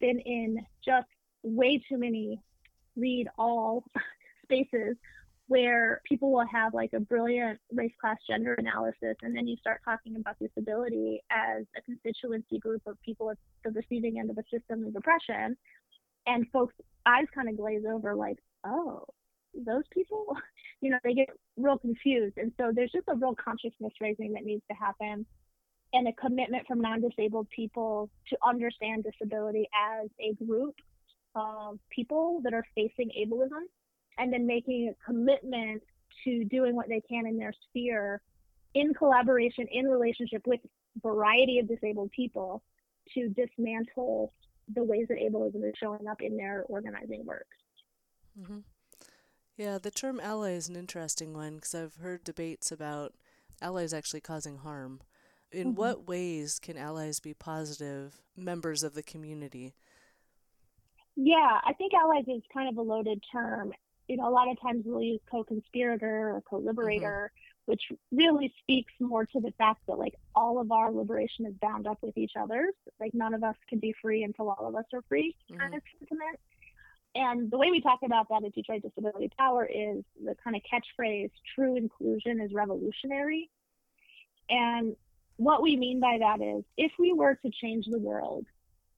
been 0.00 0.18
in 0.20 0.58
just 0.84 1.06
way 1.42 1.80
too 1.88 1.98
many 1.98 2.40
read 2.96 3.28
all 3.38 3.84
spaces 4.44 4.96
where 5.50 6.00
people 6.08 6.30
will 6.30 6.46
have 6.46 6.72
like 6.74 6.90
a 6.94 7.00
brilliant 7.00 7.58
race 7.72 7.92
class 8.00 8.16
gender 8.28 8.54
analysis 8.54 9.16
and 9.22 9.36
then 9.36 9.48
you 9.48 9.56
start 9.56 9.80
talking 9.84 10.14
about 10.14 10.36
disability 10.38 11.20
as 11.32 11.64
a 11.76 11.82
constituency 11.82 12.58
group 12.60 12.80
of 12.86 12.96
people 13.02 13.30
at 13.30 13.36
the 13.64 13.70
receiving 13.72 14.20
end 14.20 14.30
of 14.30 14.38
a 14.38 14.44
system 14.44 14.86
of 14.86 14.94
oppression 14.94 15.56
and 16.26 16.46
folks 16.52 16.74
eyes 17.04 17.24
kind 17.34 17.48
of 17.48 17.56
glaze 17.56 17.82
over 17.92 18.14
like 18.14 18.38
oh 18.64 19.04
those 19.54 19.84
people? 19.92 20.26
You 20.82 20.88
know 20.88 20.98
they 21.04 21.12
get 21.12 21.28
real 21.58 21.76
confused 21.76 22.38
and 22.38 22.52
so 22.58 22.72
there's 22.74 22.90
just 22.90 23.04
a 23.08 23.14
real 23.14 23.34
consciousness 23.34 23.92
raising 24.00 24.32
that 24.32 24.44
needs 24.44 24.62
to 24.70 24.74
happen 24.74 25.26
and 25.92 26.08
a 26.08 26.12
commitment 26.14 26.66
from 26.66 26.80
non-disabled 26.80 27.48
people 27.54 28.08
to 28.30 28.38
understand 28.48 29.04
disability 29.04 29.68
as 29.76 30.08
a 30.20 30.42
group 30.42 30.74
of 31.34 31.78
people 31.90 32.40
that 32.44 32.52
are 32.52 32.64
facing 32.74 33.10
ableism 33.18 33.62
and 34.18 34.32
then 34.32 34.46
making 34.46 34.92
a 34.92 35.04
commitment 35.04 35.82
to 36.24 36.44
doing 36.44 36.74
what 36.74 36.88
they 36.88 37.00
can 37.08 37.26
in 37.26 37.38
their 37.38 37.52
sphere 37.68 38.20
in 38.74 38.94
collaboration, 38.94 39.66
in 39.70 39.86
relationship 39.86 40.42
with 40.46 40.60
a 40.64 41.00
variety 41.00 41.58
of 41.58 41.68
disabled 41.68 42.10
people 42.12 42.62
to 43.14 43.28
dismantle 43.30 44.32
the 44.74 44.84
ways 44.84 45.06
that 45.08 45.18
ableism 45.18 45.68
is 45.68 45.74
showing 45.80 46.06
up 46.06 46.20
in 46.20 46.36
their 46.36 46.64
organizing 46.68 47.24
work. 47.24 47.46
Mm-hmm. 48.40 48.58
Yeah, 49.56 49.78
the 49.78 49.90
term 49.90 50.20
ally 50.20 50.52
is 50.52 50.68
an 50.68 50.76
interesting 50.76 51.34
one 51.34 51.56
because 51.56 51.74
I've 51.74 51.96
heard 51.96 52.24
debates 52.24 52.70
about 52.70 53.14
allies 53.60 53.92
actually 53.92 54.20
causing 54.20 54.58
harm. 54.58 55.00
In 55.52 55.68
mm-hmm. 55.68 55.76
what 55.76 56.08
ways 56.08 56.58
can 56.60 56.76
allies 56.76 57.18
be 57.18 57.34
positive 57.34 58.20
members 58.36 58.82
of 58.82 58.94
the 58.94 59.02
community? 59.02 59.74
Yeah, 61.16 61.60
I 61.64 61.72
think 61.74 61.92
allies 61.94 62.24
is 62.28 62.42
kind 62.52 62.68
of 62.68 62.76
a 62.76 62.82
loaded 62.82 63.22
term. 63.32 63.72
You 64.08 64.16
know, 64.16 64.28
a 64.28 64.30
lot 64.30 64.50
of 64.50 64.60
times 64.60 64.84
we'll 64.86 65.02
use 65.02 65.20
co-conspirator 65.30 66.30
or 66.30 66.42
co-liberator, 66.48 67.30
mm-hmm. 67.32 67.70
which 67.70 67.82
really 68.10 68.52
speaks 68.60 68.92
more 69.00 69.26
to 69.26 69.40
the 69.40 69.52
fact 69.58 69.82
that 69.86 69.98
like 69.98 70.14
all 70.34 70.60
of 70.60 70.72
our 70.72 70.90
liberation 70.90 71.46
is 71.46 71.54
bound 71.60 71.86
up 71.86 71.98
with 72.02 72.16
each 72.16 72.32
other's. 72.38 72.74
Like 72.98 73.14
none 73.14 73.34
of 73.34 73.44
us 73.44 73.56
can 73.68 73.78
be 73.78 73.94
free 74.00 74.24
until 74.24 74.50
all 74.50 74.66
of 74.66 74.74
us 74.74 74.86
are 74.92 75.02
free, 75.08 75.36
mm-hmm. 75.50 75.60
kind 75.60 75.74
of 75.74 75.82
sentiment. 75.98 76.38
And 77.14 77.50
the 77.50 77.58
way 77.58 77.70
we 77.70 77.80
talk 77.80 78.00
about 78.04 78.28
that 78.28 78.44
at 78.44 78.54
Detroit 78.54 78.82
Disability 78.82 79.30
Power 79.36 79.66
is 79.66 80.04
the 80.24 80.36
kind 80.42 80.54
of 80.54 80.62
catchphrase 80.62 81.30
true 81.54 81.76
inclusion 81.76 82.40
is 82.40 82.52
revolutionary. 82.52 83.50
And 84.48 84.96
what 85.36 85.62
we 85.62 85.76
mean 85.76 86.00
by 86.00 86.18
that 86.20 86.40
is 86.40 86.64
if 86.76 86.92
we 86.98 87.12
were 87.12 87.34
to 87.34 87.50
change 87.50 87.86
the 87.86 87.98
world, 87.98 88.46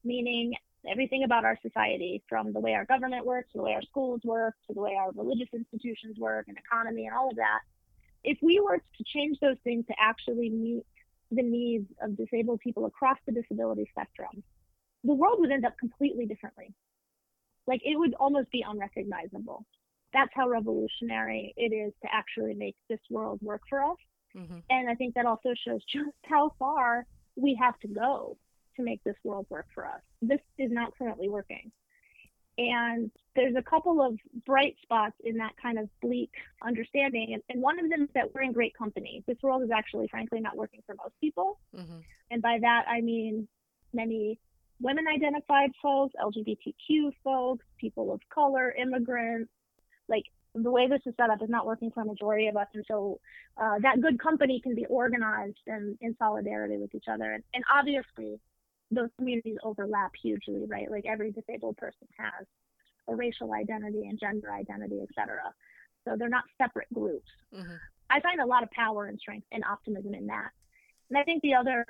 meaning 0.04 0.54
everything 0.88 1.24
about 1.24 1.44
our 1.44 1.58
society, 1.62 2.22
from 2.28 2.52
the 2.52 2.60
way 2.60 2.74
our 2.74 2.84
government 2.84 3.24
works, 3.24 3.52
to 3.52 3.58
the 3.58 3.64
way 3.64 3.72
our 3.74 3.82
schools 3.82 4.20
work, 4.24 4.54
to 4.66 4.74
the 4.74 4.80
way 4.80 4.96
our 4.98 5.12
religious 5.12 5.48
institutions 5.52 6.18
work, 6.18 6.46
and 6.48 6.56
economy, 6.58 7.06
and 7.06 7.16
all 7.16 7.30
of 7.30 7.36
that, 7.36 7.60
if 8.24 8.38
we 8.42 8.60
were 8.60 8.78
to 8.78 9.04
change 9.04 9.38
those 9.40 9.56
things 9.64 9.86
to 9.86 9.94
actually 9.98 10.50
meet 10.50 10.84
the 11.30 11.42
needs 11.42 11.86
of 12.02 12.16
disabled 12.16 12.60
people 12.60 12.86
across 12.86 13.18
the 13.26 13.32
disability 13.32 13.88
spectrum, 13.90 14.42
the 15.04 15.14
world 15.14 15.38
would 15.40 15.50
end 15.50 15.64
up 15.64 15.76
completely 15.78 16.26
differently. 16.26 16.72
Like 17.66 17.80
it 17.84 17.98
would 17.98 18.14
almost 18.14 18.50
be 18.50 18.64
unrecognizable. 18.66 19.64
That's 20.12 20.30
how 20.34 20.48
revolutionary 20.48 21.54
it 21.56 21.72
is 21.72 21.92
to 22.02 22.08
actually 22.12 22.54
make 22.54 22.76
this 22.88 23.00
world 23.10 23.40
work 23.42 23.62
for 23.68 23.82
us. 23.82 23.96
Mm-hmm. 24.36 24.58
And 24.70 24.88
I 24.88 24.94
think 24.94 25.14
that 25.14 25.26
also 25.26 25.54
shows 25.66 25.80
just 25.90 26.10
how 26.24 26.52
far 26.58 27.06
we 27.36 27.58
have 27.60 27.78
to 27.80 27.88
go 27.88 28.36
to 28.76 28.82
make 28.82 29.02
this 29.04 29.16
world 29.24 29.46
work 29.48 29.66
for 29.74 29.86
us. 29.86 30.00
This 30.20 30.40
is 30.58 30.70
not 30.70 30.96
currently 30.96 31.28
working. 31.28 31.70
And 32.58 33.10
there's 33.34 33.56
a 33.56 33.62
couple 33.62 34.02
of 34.02 34.18
bright 34.44 34.76
spots 34.82 35.14
in 35.24 35.38
that 35.38 35.52
kind 35.60 35.78
of 35.78 35.88
bleak 36.02 36.30
understanding. 36.62 37.32
And, 37.32 37.42
and, 37.48 37.62
one 37.62 37.82
of 37.82 37.88
them 37.88 38.02
is 38.02 38.08
that 38.14 38.34
we're 38.34 38.42
in 38.42 38.52
great 38.52 38.76
company. 38.76 39.24
This 39.26 39.38
world 39.42 39.62
is 39.62 39.70
actually, 39.70 40.08
frankly, 40.08 40.38
not 40.40 40.54
working 40.54 40.80
for 40.84 40.94
most 40.96 41.14
people. 41.18 41.58
Mm-hmm. 41.74 42.00
And 42.30 42.42
by 42.42 42.58
that, 42.60 42.84
I 42.88 43.00
mean 43.00 43.48
many 43.94 44.38
women 44.82 45.06
identified 45.08 45.70
folks, 45.80 46.14
LGBTQ 46.22 47.12
folks, 47.24 47.64
people 47.78 48.12
of 48.12 48.20
color, 48.32 48.72
immigrants. 48.72 49.50
Like 50.08 50.24
the 50.54 50.70
way 50.70 50.88
this 50.88 51.00
is 51.06 51.14
set 51.16 51.30
up 51.30 51.42
is 51.42 51.48
not 51.48 51.66
working 51.66 51.90
for 51.90 52.02
a 52.02 52.04
majority 52.04 52.48
of 52.48 52.56
us. 52.56 52.66
And 52.74 52.84
so 52.86 53.18
uh, 53.56 53.78
that 53.80 54.00
good 54.00 54.18
company 54.18 54.60
can 54.60 54.74
be 54.74 54.84
organized 54.86 55.56
and 55.66 55.96
in 56.00 56.14
solidarity 56.18 56.76
with 56.76 56.94
each 56.94 57.06
other. 57.10 57.32
And, 57.32 57.42
and 57.54 57.64
obviously, 57.72 58.38
those 58.92 59.08
communities 59.16 59.56
overlap 59.64 60.12
hugely, 60.20 60.64
right? 60.68 60.90
Like 60.90 61.06
every 61.06 61.32
disabled 61.32 61.76
person 61.78 62.06
has 62.18 62.46
a 63.08 63.14
racial 63.14 63.52
identity 63.52 64.06
and 64.08 64.18
gender 64.20 64.52
identity, 64.52 65.00
et 65.02 65.08
cetera. 65.14 65.52
So 66.04 66.16
they're 66.16 66.28
not 66.28 66.44
separate 66.58 66.92
groups. 66.92 67.30
Mm-hmm. 67.54 67.74
I 68.10 68.20
find 68.20 68.40
a 68.40 68.46
lot 68.46 68.62
of 68.62 68.70
power 68.70 69.06
and 69.06 69.18
strength 69.18 69.46
and 69.50 69.64
optimism 69.64 70.14
in 70.14 70.26
that. 70.26 70.50
And 71.08 71.18
I 71.18 71.24
think 71.24 71.42
the 71.42 71.54
other 71.54 71.84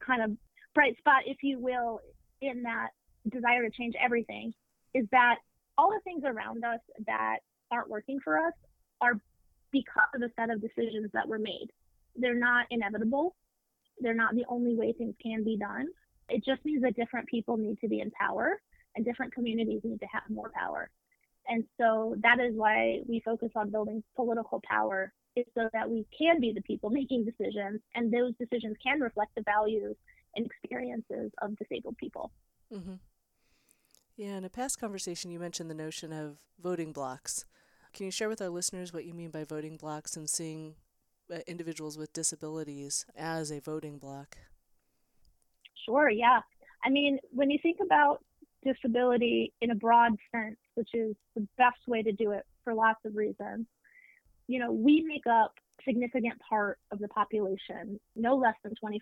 kind 0.00 0.22
of 0.22 0.30
bright 0.74 0.96
spot, 0.98 1.22
if 1.26 1.38
you 1.42 1.58
will, 1.58 2.00
in 2.40 2.62
that 2.62 2.90
desire 3.28 3.62
to 3.62 3.70
change 3.70 3.94
everything 4.02 4.52
is 4.94 5.06
that 5.10 5.36
all 5.76 5.90
the 5.90 6.00
things 6.04 6.22
around 6.24 6.64
us 6.64 6.80
that 7.06 7.38
aren't 7.70 7.90
working 7.90 8.20
for 8.22 8.38
us 8.38 8.52
are 9.00 9.14
because 9.72 10.08
of 10.14 10.22
a 10.22 10.30
set 10.38 10.50
of 10.50 10.60
decisions 10.60 11.10
that 11.12 11.26
were 11.26 11.38
made. 11.38 11.68
They're 12.16 12.34
not 12.34 12.66
inevitable. 12.70 13.34
They're 14.00 14.14
not 14.14 14.34
the 14.34 14.44
only 14.48 14.74
way 14.76 14.92
things 14.92 15.14
can 15.20 15.42
be 15.42 15.56
done. 15.56 15.88
It 16.28 16.44
just 16.44 16.64
means 16.64 16.82
that 16.82 16.96
different 16.96 17.28
people 17.28 17.56
need 17.56 17.78
to 17.80 17.88
be 17.88 18.00
in 18.00 18.10
power 18.10 18.60
and 18.96 19.04
different 19.04 19.34
communities 19.34 19.80
need 19.84 20.00
to 20.00 20.06
have 20.12 20.22
more 20.28 20.50
power. 20.54 20.90
And 21.46 21.64
so 21.78 22.16
that 22.22 22.40
is 22.40 22.54
why 22.54 23.00
we 23.06 23.20
focus 23.24 23.50
on 23.54 23.70
building 23.70 24.02
political 24.16 24.62
power 24.68 25.12
is 25.36 25.44
so 25.54 25.68
that 25.72 25.90
we 25.90 26.06
can 26.16 26.40
be 26.40 26.52
the 26.52 26.62
people 26.62 26.90
making 27.00 27.24
decisions 27.24 27.80
and 27.94 28.12
those 28.12 28.32
decisions 28.38 28.76
can 28.82 29.00
reflect 29.00 29.34
the 29.34 29.42
values 29.42 29.96
and 30.36 30.46
experiences 30.46 31.30
of 31.42 31.56
disabled 31.58 31.96
people. 31.98 32.32
Mm-hmm. 32.72 32.94
Yeah, 34.16 34.36
in 34.36 34.44
a 34.44 34.48
past 34.48 34.78
conversation, 34.78 35.30
you 35.30 35.40
mentioned 35.40 35.70
the 35.70 35.74
notion 35.74 36.12
of 36.12 36.38
voting 36.62 36.92
blocs. 36.92 37.44
Can 37.92 38.06
you 38.06 38.12
share 38.12 38.28
with 38.28 38.40
our 38.40 38.48
listeners 38.48 38.92
what 38.92 39.04
you 39.04 39.12
mean 39.12 39.30
by 39.30 39.44
voting 39.44 39.76
blocs 39.76 40.16
and 40.16 40.30
seeing 40.30 40.76
uh, 41.32 41.38
individuals 41.46 41.98
with 41.98 42.12
disabilities 42.12 43.06
as 43.16 43.50
a 43.50 43.60
voting 43.60 43.98
bloc? 43.98 44.36
Sure, 45.84 46.08
yeah. 46.08 46.40
I 46.84 46.90
mean, 46.90 47.18
when 47.30 47.50
you 47.50 47.58
think 47.62 47.78
about 47.82 48.22
disability 48.64 49.52
in 49.60 49.70
a 49.70 49.74
broad 49.74 50.12
sense, 50.32 50.56
which 50.74 50.90
is 50.94 51.14
the 51.34 51.46
best 51.58 51.78
way 51.86 52.02
to 52.02 52.12
do 52.12 52.32
it 52.32 52.44
for 52.62 52.74
lots 52.74 53.00
of 53.04 53.16
reasons, 53.16 53.66
you 54.46 54.58
know, 54.58 54.72
we 54.72 55.02
make 55.02 55.26
up 55.26 55.54
significant 55.84 56.34
part 56.48 56.78
of 56.90 56.98
the 56.98 57.08
population, 57.08 57.98
no 58.16 58.36
less 58.36 58.54
than 58.62 58.72
25% 58.82 59.00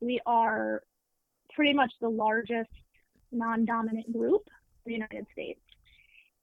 we 0.00 0.20
are 0.26 0.82
pretty 1.54 1.72
much 1.72 1.92
the 2.00 2.08
largest 2.08 2.70
non-dominant 3.32 4.12
group 4.12 4.42
in 4.86 4.90
the 4.90 4.92
United 4.92 5.26
States. 5.32 5.60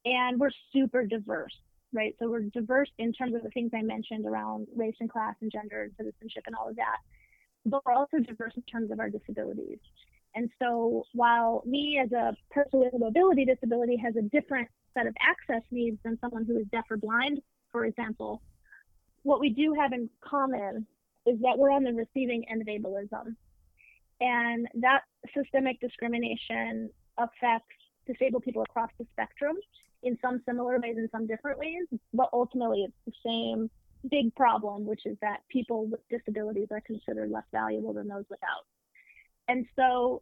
And 0.05 0.39
we're 0.39 0.51
super 0.71 1.05
diverse, 1.05 1.55
right? 1.91 2.15
So 2.19 2.29
we're 2.29 2.41
diverse 2.41 2.89
in 2.97 3.11
terms 3.11 3.35
of 3.35 3.43
the 3.43 3.49
things 3.49 3.71
I 3.75 3.81
mentioned 3.81 4.25
around 4.25 4.67
race 4.75 4.95
and 4.99 5.09
class 5.09 5.35
and 5.41 5.51
gender 5.51 5.83
and 5.83 5.91
citizenship 5.97 6.43
and 6.45 6.55
all 6.55 6.69
of 6.69 6.75
that. 6.77 6.97
But 7.69 7.85
we're 7.85 7.93
also 7.93 8.17
diverse 8.19 8.53
in 8.55 8.63
terms 8.63 8.91
of 8.91 8.99
our 8.99 9.09
disabilities. 9.09 9.79
And 10.35 10.49
so 10.59 11.03
while 11.13 11.63
me 11.65 11.99
as 12.03 12.11
a 12.11 12.35
person 12.51 12.79
with 12.79 12.93
a 12.93 12.99
mobility 12.99 13.43
disability 13.43 13.97
has 13.97 14.15
a 14.15 14.21
different 14.21 14.69
set 14.93 15.05
of 15.05 15.13
access 15.19 15.63
needs 15.71 15.97
than 16.03 16.17
someone 16.19 16.45
who 16.45 16.57
is 16.57 16.65
deaf 16.71 16.85
or 16.89 16.97
blind, 16.97 17.41
for 17.71 17.85
example, 17.85 18.41
what 19.23 19.39
we 19.39 19.49
do 19.49 19.73
have 19.73 19.91
in 19.91 20.09
common 20.21 20.85
is 21.25 21.37
that 21.41 21.57
we're 21.57 21.71
on 21.71 21.83
the 21.83 21.93
receiving 21.93 22.45
end 22.49 22.61
of 22.61 22.67
ableism. 22.67 23.35
And 24.21 24.67
that 24.75 25.01
systemic 25.35 25.79
discrimination 25.81 26.89
affects 27.17 27.75
disabled 28.07 28.43
people 28.43 28.61
across 28.61 28.89
the 28.97 29.05
spectrum 29.11 29.57
in 30.03 30.17
some 30.21 30.41
similar 30.45 30.79
ways 30.79 30.95
and 30.97 31.09
some 31.11 31.27
different 31.27 31.59
ways, 31.59 31.87
but 32.13 32.29
ultimately 32.31 32.83
it's 32.83 32.93
the 33.05 33.11
same 33.25 33.69
big 34.09 34.33
problem, 34.35 34.85
which 34.85 35.05
is 35.05 35.17
that 35.21 35.41
people 35.49 35.87
with 35.87 36.01
disabilities 36.09 36.67
are 36.71 36.81
considered 36.81 37.31
less 37.31 37.45
valuable 37.51 37.93
than 37.93 38.07
those 38.07 38.25
without. 38.29 38.65
And 39.47 39.65
so, 39.75 40.21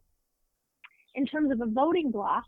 in 1.14 1.26
terms 1.26 1.50
of 1.50 1.60
a 1.60 1.66
voting 1.66 2.10
bloc, 2.10 2.44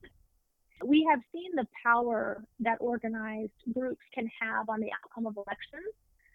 we 0.85 1.07
have 1.11 1.21
seen 1.33 1.51
the 1.55 1.67
power 1.83 2.45
that 2.61 2.79
organized 2.81 3.53
groups 3.73 4.03
can 4.15 4.31
have 4.41 4.69
on 4.69 4.81
the 4.81 4.91
outcome 4.93 5.27
of 5.27 5.37
elections, 5.37 5.93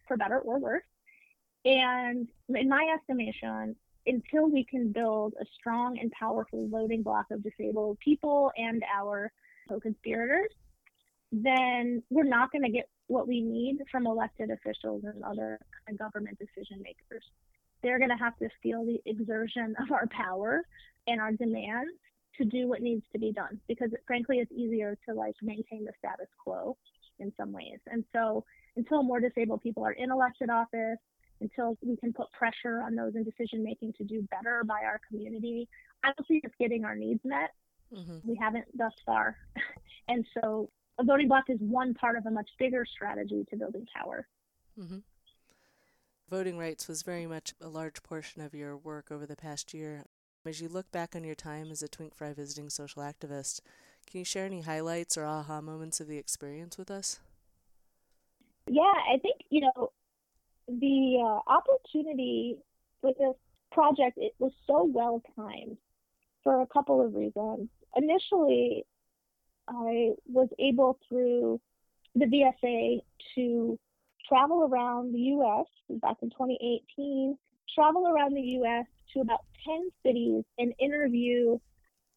for 0.08 0.18
better 0.18 0.40
or 0.40 0.60
worse. 0.60 0.84
And 1.66 2.28
in 2.50 2.68
my 2.68 2.96
estimation, 2.98 3.76
until 4.06 4.50
we 4.50 4.66
can 4.66 4.92
build 4.92 5.34
a 5.40 5.46
strong 5.58 5.98
and 6.00 6.12
powerful 6.12 6.68
voting 6.68 7.04
bloc 7.04 7.28
of 7.32 7.42
disabled 7.42 8.00
people 8.00 8.52
and 8.58 8.84
our 8.94 9.32
co-conspirators, 9.70 10.52
then 11.32 12.04
we're 12.10 12.24
not 12.24 12.52
going 12.52 12.64
to 12.64 12.70
get 12.70 12.90
what 13.08 13.28
we 13.28 13.42
need 13.42 13.80
from 13.92 14.08
elected 14.08 14.50
officials 14.50 15.04
and 15.04 15.24
other 15.24 15.60
government 15.98 16.38
decision 16.40 16.82
makers. 16.82 17.24
They're 17.82 18.00
going 18.00 18.10
to 18.10 18.24
have 18.24 18.38
to 18.38 18.50
feel 18.62 18.86
the 18.86 19.02
exertion 19.06 19.76
of 19.82 19.92
our 19.92 20.08
power 20.08 20.64
and 21.08 21.20
our 21.20 21.34
demands 21.34 21.92
to 22.38 22.46
do 22.46 22.68
what 22.68 22.82
needs 22.82 23.04
to 23.12 23.20
be 23.20 23.32
done 23.32 23.60
because 23.68 23.92
frankly 24.08 24.40
it's 24.40 24.52
easier 24.52 24.98
to 25.08 25.14
like 25.14 25.36
maintain 25.42 25.86
the 25.86 25.92
status 26.00 26.30
quo 26.44 26.76
in 27.20 27.32
some 27.38 27.52
ways. 27.52 27.80
And 27.88 28.04
so 28.14 28.44
until 28.76 29.04
more 29.04 29.20
disabled 29.20 29.62
people 29.62 29.86
are 29.86 29.92
in 29.92 30.12
elected 30.12 30.50
office, 30.50 30.98
until 31.44 31.78
we 31.86 31.98
can 31.98 32.14
put 32.14 32.32
pressure 32.32 32.82
on 32.82 32.96
those 32.96 33.16
in 33.16 33.24
decision 33.24 33.64
making 33.64 33.94
to 33.94 34.04
do 34.04 34.26
better 34.32 34.64
by 34.66 34.82
our 34.86 35.00
community. 35.08 35.68
I 36.04 36.12
don't 36.18 36.28
see 36.28 36.42
us 36.46 36.52
getting 36.60 36.86
our 36.86 36.96
needs 36.96 37.20
met. 37.24 37.52
Mm-hmm. 37.94 38.28
We 38.28 38.36
haven't 38.42 38.66
thus 38.76 38.94
far. 39.06 39.36
and 40.08 40.26
so 40.34 40.70
a 41.00 41.04
voting 41.04 41.28
bloc 41.28 41.46
is 41.50 41.60
one 41.60 41.94
part 41.94 42.18
of 42.18 42.26
a 42.26 42.32
much 42.32 42.50
bigger 42.60 42.86
strategy 42.86 43.46
to 43.50 43.56
building 43.56 43.88
power. 43.96 44.28
Mm-hmm. 44.80 45.00
Voting 46.30 46.58
rights 46.58 46.88
was 46.88 47.04
very 47.04 47.28
much 47.28 47.54
a 47.62 47.68
large 47.68 48.02
portion 48.04 48.42
of 48.42 48.54
your 48.54 48.78
work 48.78 49.12
over 49.12 49.26
the 49.26 49.36
past 49.36 49.74
year. 49.74 50.06
As 50.46 50.62
you 50.62 50.68
look 50.68 50.92
back 50.92 51.16
on 51.16 51.24
your 51.24 51.36
time 51.36 51.72
as 51.72 51.82
a 51.82 51.88
Twink 51.88 52.16
Frey 52.16 52.34
visiting 52.34 52.70
social 52.70 53.02
activist, 53.02 53.62
can 54.10 54.20
you 54.20 54.26
share 54.26 54.46
any 54.46 54.62
highlights 54.62 55.18
or 55.18 55.26
aha 55.26 55.62
moments 55.62 56.00
of 56.00 56.08
the 56.08 56.18
experience 56.18 56.78
with 56.78 56.92
us? 56.92 57.20
Yeah, 58.68 58.82
I 58.82 59.18
think, 59.22 59.42
you 59.50 59.62
know, 59.62 59.92
the 60.68 61.18
uh, 61.22 61.52
opportunity 61.52 62.58
for 63.02 63.12
this 63.18 63.36
project 63.72 64.18
it 64.18 64.34
was 64.40 64.52
so 64.68 64.84
well 64.84 65.22
timed 65.36 65.78
for 66.44 66.62
a 66.62 66.68
couple 66.68 67.04
of 67.06 67.16
reasons. 67.16 67.70
Initially, 67.96 68.86
I 69.68 70.12
was 70.28 70.50
able 70.60 71.00
through 71.08 71.60
the 72.16 72.26
VSA 72.26 73.02
to 73.36 73.80
travel 74.28 74.70
around 74.72 75.14
the 75.14 75.20
U.S. 75.20 75.66
back 76.02 76.18
in 76.22 76.30
2018, 76.30 77.38
travel 77.74 78.08
around 78.08 78.36
the 78.36 78.42
U.S. 78.42 78.86
to 79.14 79.22
about 79.22 79.42
10 79.66 79.90
cities 80.06 80.44
and 80.58 80.74
interview 80.80 81.58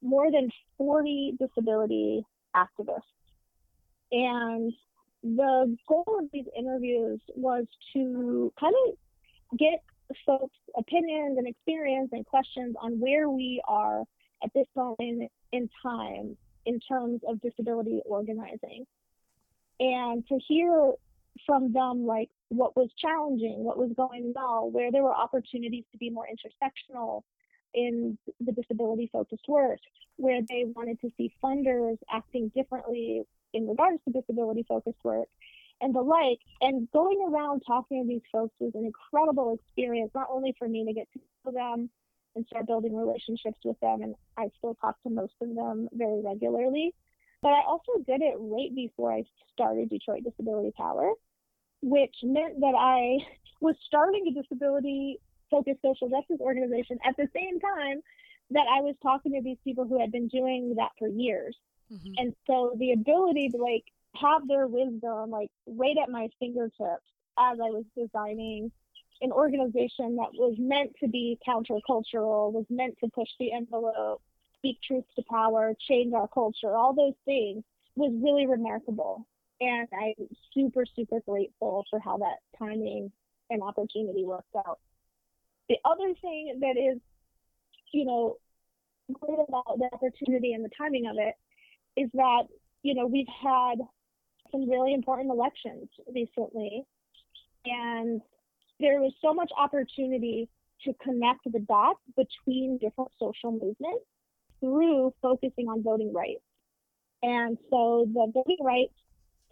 more 0.03 0.31
than 0.31 0.51
40 0.79 1.37
disability 1.39 2.25
activists. 2.55 3.01
And 4.13 4.73
the 5.23 5.77
goal 5.89 6.19
of 6.19 6.27
these 6.33 6.47
interviews 6.57 7.21
was 7.35 7.67
to 7.93 8.53
kind 8.59 8.75
of 8.87 9.59
get 9.59 9.83
folks' 10.25 10.55
opinions 10.77 11.39
and 11.39 11.49
experience 11.49 12.11
and 12.13 12.25
questions 12.25 12.77
on 12.81 13.01
where 13.01 13.29
we 13.29 13.61
are 13.67 14.03
at 14.45 14.51
this 14.55 14.67
moment 14.77 15.31
in 15.53 15.69
time 15.83 16.37
in 16.67 16.81
terms 16.81 17.21
of 17.27 17.41
disability 17.41 18.03
organizing. 18.05 18.85
And 19.81 20.27
to 20.29 20.39
hear 20.47 20.93
from 21.47 21.73
them 21.73 22.07
like 22.07 22.29
what 22.49 22.77
was 22.77 22.89
challenging, 22.99 23.65
what 23.65 23.79
was 23.79 23.91
going 23.97 24.33
well, 24.35 24.71
where 24.71 24.91
there 24.91 25.03
were 25.03 25.15
opportunities 25.15 25.85
to 25.93 25.99
be 25.99 26.11
more 26.11 26.27
intersectional 26.27 27.23
in 27.75 28.19
the 28.41 28.53
disability 28.53 29.09
focused 29.13 29.45
work, 29.49 29.79
where 30.17 30.41
they 30.49 30.65
wanted 30.75 31.01
to 31.01 31.13
see 31.17 31.33
funders 31.43 31.99
acting 32.11 32.51
differently 32.55 33.23
in 33.53 33.69
regards 33.69 33.99
to 34.05 34.13
disability 34.13 34.65
focused 34.67 35.03
work 35.05 35.29
and 35.81 35.95
the 35.95 36.01
like. 36.01 36.39
And 36.61 36.91
going 36.91 37.25
around 37.29 37.63
talking 37.67 38.03
to 38.03 38.09
these 38.09 38.23
folks 38.33 38.55
was 38.59 38.73
an 38.75 38.87
incredible 38.87 39.59
experience, 39.61 40.11
not 40.15 40.29
only 40.31 40.55
for 40.59 40.69
me 40.69 40.85
to 40.87 40.93
get 40.93 41.07
to 41.13 41.21
know 41.45 41.53
them 41.53 41.91
and 42.37 42.47
start 42.47 42.67
building 42.67 42.95
relationships 42.95 43.59
with 43.65 43.79
them, 43.81 44.03
and 44.03 44.15
I 44.37 44.51
still 44.59 44.75
talk 44.75 45.03
to 45.03 45.11
most 45.11 45.35
of 45.41 45.55
them 45.55 45.89
very 45.93 46.23
regularly, 46.23 46.95
but 47.43 47.49
I 47.49 47.63
also 47.67 47.93
did 48.07 48.23
it 48.23 48.37
right 48.39 48.75
before 48.75 49.13
I 49.13 49.25
started 49.53 49.91
Detroit 49.91 50.23
Disability 50.25 50.73
Power, 50.77 51.13
which 51.83 52.15
meant 52.23 52.61
that 52.61 52.75
I 52.77 53.19
was 53.61 53.75
starting 53.87 54.27
a 54.29 54.43
disability 54.43 55.19
focused 55.51 55.81
social 55.83 56.09
justice 56.09 56.41
organization 56.41 56.99
at 57.05 57.17
the 57.17 57.29
same 57.35 57.59
time 57.61 58.01
that 58.51 58.67
I 58.71 58.81
was 58.81 58.95
talking 59.03 59.33
to 59.33 59.43
these 59.43 59.59
people 59.65 59.87
who 59.87 59.99
had 59.99 60.13
been 60.13 60.29
doing 60.29 60.75
that 60.77 60.91
for 60.99 61.09
years. 61.09 61.57
Mm-hmm. 61.93 62.13
And 62.19 62.35
so 62.47 62.75
the 62.79 62.93
ability 62.93 63.49
to 63.51 63.59
like 63.59 63.85
have 64.21 64.47
their 64.49 64.67
wisdom 64.67 65.31
like 65.31 65.51
right 65.67 65.97
at 66.03 66.11
my 66.11 66.29
fingertips 66.39 67.07
as 67.39 67.59
I 67.61 67.71
was 67.71 67.85
designing 67.97 68.71
an 69.21 69.33
organization 69.33 70.17
that 70.17 70.31
was 70.35 70.55
meant 70.59 70.93
to 71.01 71.09
be 71.09 71.39
countercultural, 71.47 72.53
was 72.53 72.67
meant 72.69 72.97
to 73.03 73.11
push 73.11 73.29
the 73.39 73.53
envelope, 73.53 74.21
speak 74.59 74.79
truth 74.83 75.05
to 75.17 75.23
power, 75.31 75.75
change 75.89 76.13
our 76.13 76.29
culture, 76.29 76.77
all 76.77 76.95
those 76.95 77.15
things 77.25 77.63
was 77.97 78.13
really 78.23 78.47
remarkable. 78.47 79.27
And 79.61 79.89
I'm 79.93 80.29
super, 80.53 80.85
super 80.95 81.21
grateful 81.27 81.85
for 81.89 81.99
how 81.99 82.19
that 82.19 82.39
timing 82.59 83.11
and 83.49 83.63
opportunity 83.63 84.25
worked 84.25 84.55
out. 84.57 84.81
The 85.69 85.77
other 85.85 86.13
thing 86.21 86.59
that 86.61 86.77
is, 86.77 87.01
you 87.93 88.05
know, 88.05 88.37
great 89.13 89.39
about 89.49 89.79
the 89.79 89.89
opportunity 89.93 90.53
and 90.53 90.65
the 90.65 90.71
timing 90.77 91.07
of 91.07 91.17
it 91.19 91.35
is 91.99 92.11
that, 92.15 92.43
you 92.83 92.95
know, 92.95 93.07
we've 93.07 93.27
had 93.43 93.77
some 94.53 94.69
really 94.69 94.93
important 94.93 95.31
elections 95.31 95.89
recently. 96.15 96.85
And 97.65 98.21
there 98.81 99.01
was 99.01 99.13
so 99.21 99.33
much 99.33 99.51
opportunity 99.57 100.49
to 100.85 100.93
connect 101.03 101.41
the 101.51 101.61
dots 101.61 102.01
between 102.17 102.79
different 102.79 103.11
social 103.19 103.53
movements 103.53 104.05
through 104.61 105.13
focusing 105.23 105.69
on 105.69 105.83
voting 105.83 106.13
rights. 106.13 106.43
And 107.23 107.57
so 107.71 108.07
the 108.13 108.31
voting 108.33 108.59
rights 108.63 108.95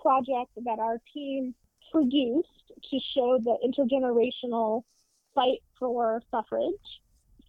project 0.01 0.51
that 0.65 0.79
our 0.79 1.01
team 1.13 1.55
produced 1.91 2.49
to 2.91 2.99
show 3.15 3.39
the 3.43 3.57
intergenerational 3.67 4.83
fight 5.35 5.63
for 5.79 6.23
suffrage 6.31 6.75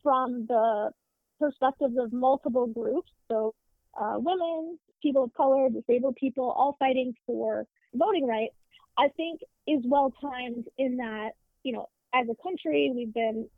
from 0.02 0.46
the 0.48 0.92
perspectives 1.40 1.96
of 1.98 2.14
multiple 2.14 2.68
groups. 2.68 3.12
So 3.30 3.54
uh, 4.00 4.16
women, 4.18 4.78
people 5.02 5.26
of 5.26 5.34
color, 5.34 5.70
disabled 5.70 6.16
people, 6.16 6.52
all 6.52 6.76
fighting 6.80 7.14
for 7.26 7.66
voting 7.94 8.26
rights, 8.26 8.56
I 8.98 9.10
think 9.10 9.42
is 9.68 9.82
well 9.86 10.14
timed 10.22 10.66
in 10.78 10.98
that, 10.98 11.32
you 11.66 11.74
know, 11.74 11.90
as 12.14 12.28
a 12.30 12.44
country, 12.44 12.92
we've 12.96 13.14
been 13.14 13.50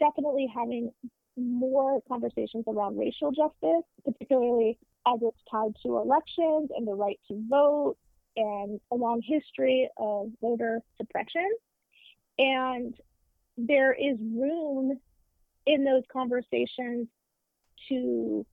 definitely 0.00 0.50
having 0.52 0.90
more 1.36 2.00
conversations 2.08 2.64
around 2.66 2.98
racial 2.98 3.30
justice, 3.30 3.84
particularly 4.04 4.78
as 5.06 5.20
it's 5.20 5.38
tied 5.48 5.72
to 5.84 5.98
elections 5.98 6.70
and 6.74 6.88
the 6.88 6.94
right 6.94 7.20
to 7.28 7.40
vote 7.48 7.96
and 8.36 8.80
a 8.90 8.94
long 8.94 9.20
history 9.22 9.88
of 9.98 10.30
voter 10.40 10.80
suppression. 10.96 11.48
And 12.38 12.94
there 13.58 13.92
is 13.92 14.16
room 14.18 14.98
in 15.66 15.84
those 15.84 16.04
conversations 16.10 17.06
to 17.90 18.46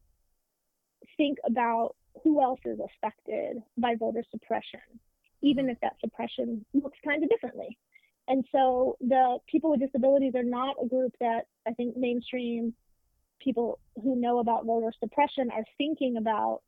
think 1.15 1.37
about 1.47 1.95
who 2.21 2.41
else 2.41 2.59
is 2.65 2.79
affected 2.79 3.63
by 3.77 3.95
voter 3.97 4.23
suppression, 4.29 4.81
even 5.41 5.69
if 5.69 5.79
that 5.81 5.95
suppression 6.01 6.65
looks 6.73 6.97
kind 7.05 7.23
of 7.23 7.29
differently. 7.29 7.77
And 8.27 8.45
so 8.51 8.97
the 9.01 9.39
people 9.47 9.71
with 9.71 9.81
disabilities 9.81 10.33
are 10.35 10.43
not 10.43 10.75
a 10.81 10.87
group 10.87 11.13
that 11.19 11.41
I 11.67 11.73
think 11.73 11.97
mainstream 11.97 12.73
people 13.41 13.79
who 14.01 14.15
know 14.15 14.39
about 14.39 14.65
voter 14.65 14.93
suppression 14.99 15.49
are 15.51 15.65
thinking 15.77 16.17
about. 16.17 16.61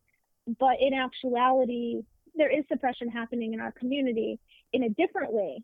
But 0.60 0.76
in 0.80 0.94
actuality, 0.94 2.02
there 2.36 2.52
is 2.52 2.66
suppression 2.68 3.10
happening 3.10 3.54
in 3.54 3.62
our 3.62 3.72
community 3.72 4.40
in 4.74 4.84
a 4.84 4.90
different 4.90 5.32
way, 5.32 5.64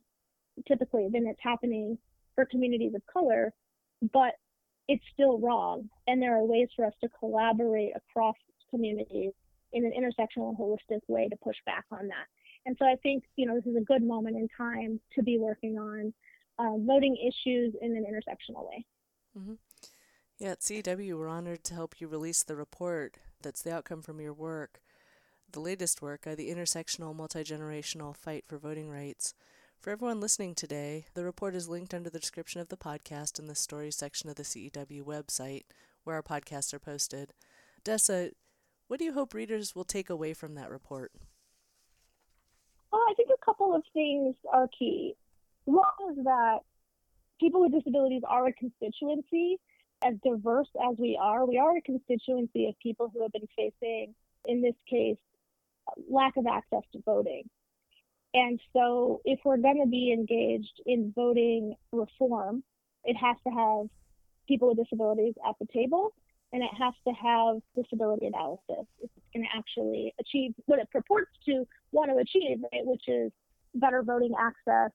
typically, 0.67 1.09
than 1.11 1.27
it's 1.27 1.39
happening 1.43 1.97
for 2.35 2.45
communities 2.45 2.93
of 2.95 3.01
color. 3.11 3.53
But 4.13 4.35
it's 4.87 5.03
still 5.13 5.39
wrong. 5.39 5.89
And 6.07 6.21
there 6.21 6.35
are 6.37 6.45
ways 6.45 6.69
for 6.75 6.85
us 6.85 6.93
to 7.01 7.09
collaborate 7.19 7.91
across 7.95 8.35
communities 8.69 9.33
in 9.73 9.85
an 9.85 9.91
intersectional 9.91 10.49
and 10.49 10.57
holistic 10.57 11.01
way 11.07 11.27
to 11.29 11.35
push 11.43 11.57
back 11.65 11.85
on 11.91 12.07
that. 12.07 12.27
And 12.65 12.75
so 12.77 12.85
I 12.85 12.95
think, 13.01 13.23
you 13.35 13.45
know, 13.45 13.55
this 13.55 13.65
is 13.65 13.75
a 13.75 13.81
good 13.81 14.03
moment 14.03 14.35
in 14.35 14.47
time 14.55 14.99
to 15.15 15.23
be 15.23 15.37
working 15.37 15.77
on 15.77 16.13
uh, 16.59 16.77
voting 16.77 17.17
issues 17.17 17.73
in 17.81 17.95
an 17.95 18.05
intersectional 18.05 18.67
way. 18.67 18.85
Mm-hmm. 19.37 19.53
Yeah, 20.37 20.51
at 20.51 20.61
CEW, 20.61 21.17
we're 21.17 21.27
honored 21.27 21.63
to 21.65 21.73
help 21.73 21.99
you 21.99 22.07
release 22.07 22.43
the 22.43 22.55
report 22.55 23.17
that's 23.41 23.61
the 23.61 23.73
outcome 23.73 24.01
from 24.01 24.19
your 24.19 24.33
work, 24.33 24.81
the 25.51 25.59
latest 25.59 26.01
work, 26.01 26.25
uh, 26.25 26.35
the 26.35 26.49
Intersectional 26.49 27.15
Multigenerational 27.15 28.15
Fight 28.15 28.45
for 28.47 28.57
Voting 28.57 28.89
Rights. 28.89 29.33
For 29.79 29.89
everyone 29.89 30.19
listening 30.19 30.53
today, 30.53 31.05
the 31.15 31.23
report 31.23 31.55
is 31.55 31.67
linked 31.67 31.93
under 31.93 32.09
the 32.09 32.19
description 32.19 32.61
of 32.61 32.69
the 32.69 32.77
podcast 32.77 33.39
in 33.39 33.47
the 33.47 33.55
stories 33.55 33.95
section 33.95 34.29
of 34.29 34.35
the 34.35 34.43
CEW 34.43 35.03
website, 35.03 35.63
where 36.03 36.15
our 36.15 36.23
podcasts 36.23 36.73
are 36.73 36.79
posted. 36.79 37.33
Dessa, 37.83 38.31
what 38.87 38.99
do 38.99 39.05
you 39.05 39.13
hope 39.13 39.33
readers 39.33 39.75
will 39.75 39.83
take 39.83 40.09
away 40.09 40.33
from 40.33 40.53
that 40.55 40.69
report? 40.69 41.11
Well, 42.91 43.01
I 43.09 43.13
think 43.15 43.29
a 43.33 43.45
couple 43.45 43.73
of 43.73 43.83
things 43.93 44.35
are 44.51 44.67
key. 44.67 45.15
One 45.65 45.85
is 46.11 46.23
that 46.25 46.59
people 47.39 47.61
with 47.61 47.71
disabilities 47.71 48.23
are 48.27 48.47
a 48.47 48.53
constituency. 48.53 49.59
As 50.03 50.15
diverse 50.23 50.67
as 50.89 50.97
we 50.97 51.17
are, 51.21 51.45
we 51.45 51.57
are 51.57 51.77
a 51.77 51.81
constituency 51.81 52.67
of 52.67 52.77
people 52.79 53.11
who 53.13 53.21
have 53.21 53.31
been 53.31 53.47
facing, 53.55 54.15
in 54.45 54.61
this 54.61 54.75
case, 54.89 55.17
lack 56.09 56.37
of 56.37 56.47
access 56.47 56.81
to 56.93 57.01
voting. 57.05 57.43
And 58.33 58.59
so, 58.73 59.21
if 59.25 59.39
we're 59.45 59.57
going 59.57 59.81
to 59.83 59.89
be 59.89 60.11
engaged 60.11 60.81
in 60.85 61.13
voting 61.15 61.75
reform, 61.91 62.63
it 63.03 63.15
has 63.15 63.35
to 63.45 63.53
have 63.53 63.87
people 64.47 64.69
with 64.69 64.77
disabilities 64.77 65.35
at 65.47 65.55
the 65.59 65.67
table 65.71 66.13
and 66.53 66.63
it 66.63 66.69
has 66.77 66.93
to 67.07 67.13
have 67.13 67.61
disability 67.75 68.27
analysis. 68.27 68.85
It's 69.01 69.13
going 69.33 69.45
to 69.45 69.57
actually 69.57 70.13
achieve 70.19 70.53
what 70.65 70.79
it 70.79 70.89
purports 70.91 71.31
to 71.45 71.65
want 71.91 72.11
to 72.11 72.17
achieve, 72.17 72.57
right, 72.73 72.85
which 72.85 73.03
is 73.07 73.31
better 73.75 74.03
voting 74.03 74.33
access 74.39 74.91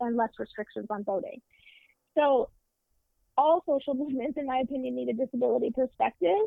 and 0.00 0.16
less 0.16 0.30
restrictions 0.38 0.86
on 0.90 1.04
voting. 1.04 1.40
So, 2.16 2.50
all 3.38 3.62
social 3.66 3.94
movements, 3.94 4.36
in 4.36 4.46
my 4.46 4.58
opinion, 4.58 4.94
need 4.94 5.08
a 5.08 5.14
disability 5.14 5.70
perspective, 5.74 6.46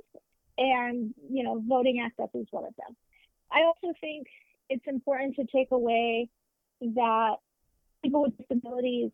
and 0.60 1.14
you 1.30 1.44
know, 1.44 1.64
voting 1.68 2.00
access 2.06 2.30
is 2.36 2.46
one 2.52 2.66
of 2.66 2.76
them. 2.76 2.96
I 3.52 3.64
also 3.64 3.96
think 4.00 4.28
it's 4.70 4.86
important 4.88 5.36
to 5.38 5.46
take 5.46 5.72
away 5.72 6.30
that 6.82 7.36
people 8.04 8.22
with 8.22 8.38
disabilities 8.38 9.10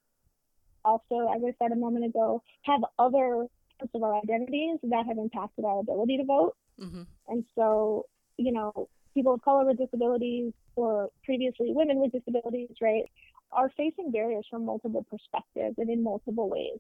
also, 0.84 1.30
as 1.34 1.42
I 1.46 1.54
said 1.62 1.72
a 1.72 1.76
moment 1.76 2.06
ago, 2.06 2.42
have 2.64 2.82
other 3.00 3.46
of 3.94 4.04
our 4.04 4.16
identities 4.16 4.78
that 4.84 5.06
have 5.06 5.18
impacted 5.18 5.66
our 5.66 5.80
ability 5.80 6.18
to 6.18 6.26
vote. 6.26 6.56
Mm-hmm. 6.80 7.04
And 7.28 7.46
so, 7.56 8.06
you 8.38 8.52
know, 8.52 8.90
people 9.14 9.34
of 9.34 9.42
color 9.42 9.66
with 9.66 9.78
disabilities 9.78 10.54
or 10.76 11.10
previously 11.24 11.72
women 11.74 12.00
with 12.00 12.12
disabilities, 12.12 12.70
right, 12.82 13.04
are 13.52 13.72
facing 13.76 14.12
barriers 14.12 14.46
from 14.50 14.66
multiple 14.66 15.06
perspectives 15.10 15.76
and 15.78 15.90
in 15.90 16.04
multiple 16.04 16.50
ways. 16.50 16.80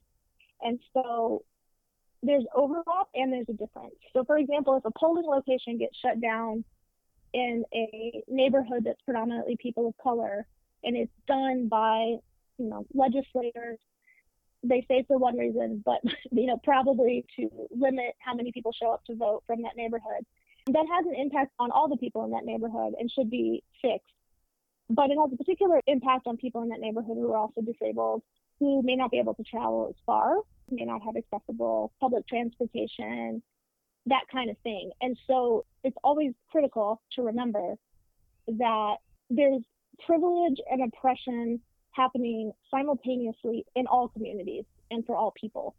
And 0.61 0.79
so 0.93 1.43
there's 2.23 2.45
overlap 2.55 3.07
and 3.15 3.33
there's 3.33 3.49
a 3.49 3.53
difference. 3.53 3.95
So, 4.13 4.23
for 4.23 4.37
example, 4.37 4.75
if 4.77 4.85
a 4.85 4.91
polling 4.91 5.25
location 5.25 5.77
gets 5.77 5.97
shut 5.97 6.21
down 6.21 6.63
in 7.33 7.63
a 7.73 8.23
neighborhood 8.27 8.83
that's 8.85 9.01
predominantly 9.01 9.57
people 9.57 9.87
of 9.87 9.95
color 10.01 10.45
and 10.83 10.95
it's 10.95 11.11
done 11.27 11.67
by, 11.67 12.15
you 12.57 12.69
know, 12.69 12.85
legislators, 12.93 13.79
they 14.63 14.85
say 14.87 15.03
for 15.07 15.17
one 15.17 15.37
reason, 15.37 15.81
but, 15.85 16.01
you 16.31 16.47
know, 16.47 16.57
probably 16.63 17.25
to 17.37 17.49
limit 17.71 18.15
how 18.19 18.33
many 18.33 18.51
people 18.51 18.71
show 18.71 18.91
up 18.91 19.03
to 19.05 19.15
vote 19.15 19.43
from 19.47 19.61
that 19.63 19.75
neighborhood. 19.75 20.25
That 20.67 20.85
has 20.93 21.05
an 21.07 21.15
impact 21.15 21.51
on 21.59 21.71
all 21.71 21.89
the 21.89 21.97
people 21.97 22.23
in 22.23 22.31
that 22.31 22.45
neighborhood 22.45 22.93
and 22.99 23.09
should 23.09 23.29
be 23.29 23.63
fixed. 23.81 24.13
But 24.89 25.09
it 25.09 25.17
has 25.17 25.31
a 25.33 25.37
particular 25.37 25.81
impact 25.87 26.27
on 26.27 26.37
people 26.37 26.61
in 26.61 26.69
that 26.69 26.79
neighborhood 26.79 27.17
who 27.17 27.31
are 27.31 27.37
also 27.37 27.61
disabled, 27.61 28.21
who 28.59 28.83
may 28.83 28.95
not 28.95 29.09
be 29.09 29.17
able 29.17 29.33
to 29.35 29.43
travel 29.43 29.87
as 29.89 29.95
far 30.05 30.35
may 30.71 30.85
not 30.85 31.01
have 31.03 31.15
accessible 31.15 31.91
public 31.99 32.27
transportation, 32.27 33.41
that 34.05 34.23
kind 34.31 34.49
of 34.49 34.57
thing. 34.59 34.91
And 35.01 35.17
so 35.27 35.65
it's 35.83 35.97
always 36.03 36.33
critical 36.51 37.01
to 37.13 37.23
remember 37.23 37.75
that 38.47 38.95
there's 39.29 39.61
privilege 40.05 40.57
and 40.69 40.83
oppression 40.83 41.59
happening 41.91 42.51
simultaneously 42.69 43.65
in 43.75 43.87
all 43.87 44.07
communities 44.09 44.65
and 44.89 45.05
for 45.05 45.15
all 45.15 45.31
people. 45.39 45.75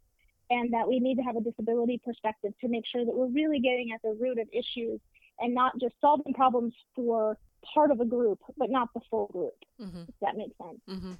And 0.49 0.73
that 0.73 0.87
we 0.87 0.99
need 0.99 1.15
to 1.15 1.21
have 1.23 1.35
a 1.35 1.41
disability 1.41 1.99
perspective 2.03 2.53
to 2.61 2.67
make 2.67 2.85
sure 2.85 3.05
that 3.05 3.15
we're 3.15 3.27
really 3.27 3.59
getting 3.59 3.91
at 3.93 4.01
the 4.01 4.15
root 4.19 4.37
of 4.39 4.47
issues 4.51 4.99
and 5.39 5.53
not 5.53 5.79
just 5.79 5.95
solving 5.99 6.33
problems 6.33 6.73
for 6.95 7.37
part 7.73 7.91
of 7.91 7.99
a 8.01 8.05
group, 8.05 8.39
but 8.57 8.69
not 8.69 8.89
the 8.93 9.01
full 9.09 9.27
group. 9.27 9.55
Mm-hmm. 9.81 10.01
If 10.01 10.15
that 10.21 10.35
makes 10.35 10.55
sense. 10.57 10.79
Mm-hmm. 10.89 11.13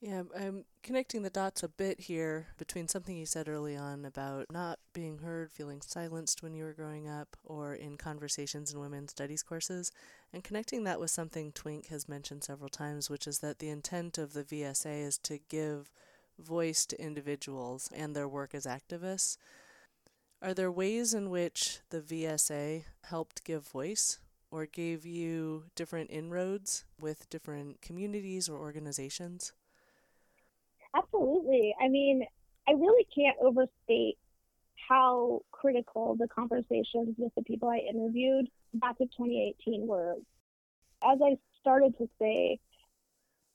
Yeah, 0.00 0.22
I'm 0.38 0.64
connecting 0.84 1.22
the 1.22 1.30
dots 1.30 1.62
a 1.62 1.68
bit 1.68 1.98
here 1.98 2.48
between 2.58 2.86
something 2.86 3.16
you 3.16 3.24
said 3.24 3.48
early 3.48 3.74
on 3.74 4.04
about 4.04 4.44
not 4.52 4.78
being 4.92 5.18
heard, 5.18 5.50
feeling 5.50 5.80
silenced 5.80 6.42
when 6.42 6.52
you 6.52 6.62
were 6.62 6.74
growing 6.74 7.08
up, 7.08 7.38
or 7.42 7.72
in 7.72 7.96
conversations 7.96 8.70
in 8.70 8.78
women's 8.78 9.10
studies 9.10 9.42
courses, 9.42 9.90
and 10.30 10.44
connecting 10.44 10.84
that 10.84 11.00
with 11.00 11.10
something 11.10 11.52
Twink 11.52 11.86
has 11.86 12.06
mentioned 12.06 12.44
several 12.44 12.68
times, 12.68 13.08
which 13.08 13.26
is 13.26 13.38
that 13.38 13.60
the 13.60 13.70
intent 13.70 14.18
of 14.18 14.34
the 14.34 14.44
VSA 14.44 15.06
is 15.06 15.16
to 15.18 15.38
give 15.48 15.90
voice 16.38 16.84
to 16.84 17.02
individuals 17.02 17.88
and 17.96 18.14
their 18.14 18.28
work 18.28 18.54
as 18.54 18.66
activists. 18.66 19.38
Are 20.42 20.52
there 20.52 20.70
ways 20.70 21.14
in 21.14 21.30
which 21.30 21.78
the 21.88 22.02
VSA 22.02 22.84
helped 23.04 23.44
give 23.44 23.66
voice 23.66 24.18
or 24.50 24.66
gave 24.66 25.06
you 25.06 25.64
different 25.74 26.10
inroads 26.10 26.84
with 27.00 27.30
different 27.30 27.80
communities 27.80 28.50
or 28.50 28.58
organizations? 28.58 29.54
Absolutely. 30.94 31.74
I 31.80 31.88
mean, 31.88 32.24
I 32.68 32.72
really 32.72 33.06
can't 33.14 33.36
overstate 33.40 34.16
how 34.88 35.40
critical 35.50 36.16
the 36.18 36.28
conversations 36.28 37.14
with 37.16 37.34
the 37.34 37.42
people 37.42 37.68
I 37.68 37.78
interviewed 37.78 38.48
back 38.74 38.96
in 39.00 39.08
2018 39.08 39.86
were. 39.86 40.14
As 41.02 41.18
I 41.22 41.36
started 41.60 41.96
to 41.98 42.08
say, 42.18 42.58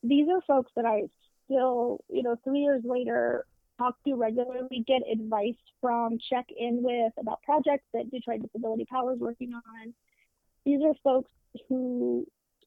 these 0.02 0.28
are 0.28 0.40
folks 0.46 0.70
that 0.76 0.84
I 0.84 1.04
still, 1.44 2.04
you 2.08 2.22
know, 2.22 2.36
three 2.44 2.60
years 2.60 2.82
later 2.84 3.46
talk 3.78 3.96
to 4.04 4.14
regularly, 4.14 4.84
get 4.86 5.02
advice 5.10 5.54
from, 5.80 6.18
check 6.18 6.46
in 6.56 6.82
with 6.82 7.12
about 7.18 7.42
projects 7.42 7.84
that 7.94 8.10
Detroit 8.10 8.42
Disability 8.42 8.84
Power 8.84 9.14
is 9.14 9.20
working 9.20 9.54
on. 9.54 9.94
These 10.64 10.82
are 10.82 10.94
folks 11.02 11.30
who 11.68 12.26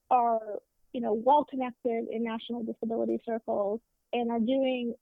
are, 0.10 0.60
you 0.92 1.02
know, 1.02 1.14
well 1.14 1.46
connected 1.46 2.08
in 2.12 2.24
national 2.24 2.64
disability 2.64 3.22
circles 3.26 3.80
and 4.14 4.32
are 4.32 4.40
doing 4.40 4.94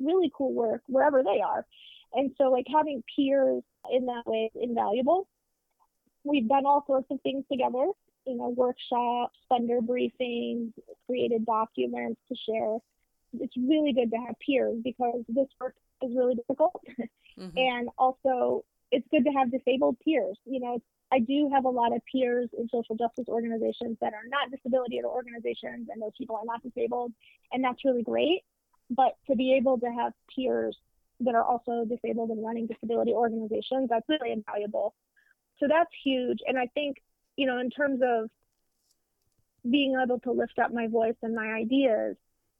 really 0.00 0.32
cool 0.34 0.52
work 0.52 0.82
wherever 0.86 1.22
they 1.22 1.40
are. 1.40 1.66
And 2.14 2.32
so, 2.38 2.44
like, 2.44 2.66
having 2.72 3.04
peers 3.14 3.62
in 3.92 4.06
that 4.06 4.26
way 4.26 4.50
is 4.54 4.62
invaluable. 4.62 5.28
We've 6.24 6.48
done 6.48 6.66
all 6.66 6.84
sorts 6.86 7.06
of 7.10 7.20
things 7.22 7.44
together, 7.50 7.86
you 8.26 8.36
know, 8.36 8.48
workshops, 8.48 9.38
funder 9.50 9.80
briefings, 9.80 10.72
created 11.06 11.46
documents 11.46 12.20
to 12.28 12.34
share. 12.48 12.78
It's 13.38 13.56
really 13.56 13.92
good 13.92 14.10
to 14.10 14.16
have 14.16 14.34
peers 14.44 14.76
because 14.82 15.22
this 15.28 15.46
work 15.60 15.74
is 16.02 16.10
really 16.16 16.34
difficult. 16.34 16.82
Mm-hmm. 17.38 17.50
and 17.56 17.88
also, 17.96 18.64
it's 18.90 19.06
good 19.10 19.24
to 19.24 19.30
have 19.30 19.52
disabled 19.52 19.96
peers. 20.04 20.36
You 20.44 20.60
know, 20.60 20.82
I 21.12 21.20
do 21.20 21.48
have 21.52 21.64
a 21.64 21.70
lot 21.70 21.94
of 21.94 22.02
peers 22.10 22.48
in 22.58 22.68
social 22.68 22.96
justice 22.96 23.26
organizations 23.28 23.98
that 24.00 24.14
are 24.14 24.28
not 24.28 24.50
disability 24.50 25.00
organizations, 25.04 25.88
and 25.90 26.02
those 26.02 26.12
people 26.18 26.36
are 26.36 26.44
not 26.44 26.62
disabled, 26.62 27.12
and 27.52 27.62
that's 27.62 27.84
really 27.84 28.02
great 28.02 28.42
but 28.90 29.16
to 29.28 29.36
be 29.36 29.54
able 29.54 29.78
to 29.78 29.86
have 29.86 30.12
peers 30.34 30.76
that 31.20 31.34
are 31.34 31.44
also 31.44 31.84
disabled 31.84 32.30
and 32.30 32.44
running 32.44 32.66
disability 32.66 33.12
organizations, 33.12 33.88
that's 33.88 34.08
really 34.08 34.32
invaluable. 34.32 34.94
So 35.58 35.66
that's 35.68 35.90
huge. 36.02 36.38
And 36.46 36.58
I 36.58 36.66
think, 36.74 36.96
you 37.36 37.46
know, 37.46 37.58
in 37.58 37.70
terms 37.70 38.00
of 38.02 38.30
being 39.70 39.94
able 40.02 40.18
to 40.20 40.32
lift 40.32 40.58
up 40.58 40.72
my 40.72 40.86
voice 40.88 41.16
and 41.22 41.34
my 41.34 41.52
ideas, 41.52 42.16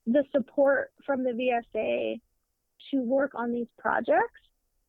the 0.07 0.25
support 0.33 0.93
from 1.05 1.25
the 1.25 1.31
VSA 1.31 2.21
to 2.91 3.03
work 3.03 3.33
on 3.35 3.53
these 3.53 3.67
projects 3.79 4.41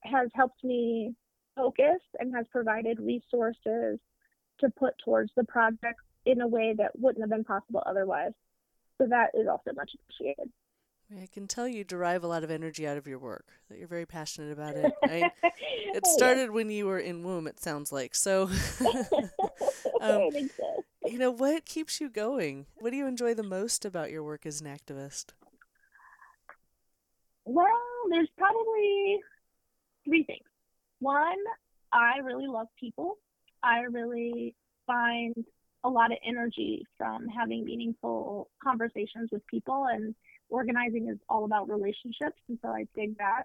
has 0.01 0.29
helped 0.33 0.63
me 0.63 1.13
focus 1.55 1.99
and 2.19 2.35
has 2.35 2.45
provided 2.51 2.99
resources 2.99 3.99
to 4.59 4.69
put 4.77 4.93
towards 5.03 5.31
the 5.35 5.43
project 5.45 5.99
in 6.25 6.41
a 6.41 6.47
way 6.47 6.73
that 6.77 6.97
wouldn't 6.97 7.23
have 7.23 7.29
been 7.29 7.43
possible 7.43 7.83
otherwise. 7.85 8.31
So 8.97 9.07
that 9.07 9.31
is 9.33 9.47
also 9.47 9.71
much 9.75 9.91
appreciated. 9.95 10.51
I 11.19 11.27
can 11.31 11.47
tell 11.47 11.67
you 11.67 11.83
derive 11.83 12.23
a 12.23 12.27
lot 12.27 12.43
of 12.43 12.51
energy 12.51 12.87
out 12.87 12.97
of 12.97 13.05
your 13.05 13.19
work. 13.19 13.45
That 13.69 13.77
you're 13.77 13.87
very 13.87 14.05
passionate 14.05 14.51
about 14.51 14.75
it. 14.75 14.93
I, 15.03 15.31
it 15.43 16.05
started 16.07 16.51
when 16.51 16.69
you 16.69 16.85
were 16.85 16.99
in 16.99 17.23
womb. 17.23 17.47
It 17.47 17.59
sounds 17.59 17.91
like 17.91 18.15
so. 18.15 18.43
um, 20.01 20.29
you 21.05 21.17
know 21.17 21.31
what 21.31 21.65
keeps 21.65 21.99
you 21.99 22.09
going? 22.09 22.65
What 22.75 22.91
do 22.91 22.97
you 22.97 23.07
enjoy 23.07 23.33
the 23.33 23.43
most 23.43 23.83
about 23.83 24.11
your 24.11 24.23
work 24.23 24.45
as 24.45 24.61
an 24.61 24.67
activist? 24.67 25.31
Well, 27.43 27.65
there's 28.09 28.29
probably 28.37 29.19
three 30.05 30.23
things. 30.23 30.45
One, 30.99 31.37
I 31.91 32.19
really 32.23 32.47
love 32.47 32.67
people. 32.79 33.17
I 33.63 33.81
really 33.91 34.55
find 34.87 35.35
a 35.83 35.89
lot 35.89 36.11
of 36.11 36.19
energy 36.25 36.85
from 36.97 37.27
having 37.27 37.65
meaningful 37.65 38.49
conversations 38.63 39.29
with 39.31 39.45
people 39.47 39.87
and 39.91 40.13
organizing 40.51 41.09
is 41.09 41.17
all 41.29 41.45
about 41.45 41.69
relationships, 41.69 42.39
and 42.47 42.59
so 42.61 42.69
I 42.69 42.85
dig 42.95 43.17
that. 43.17 43.43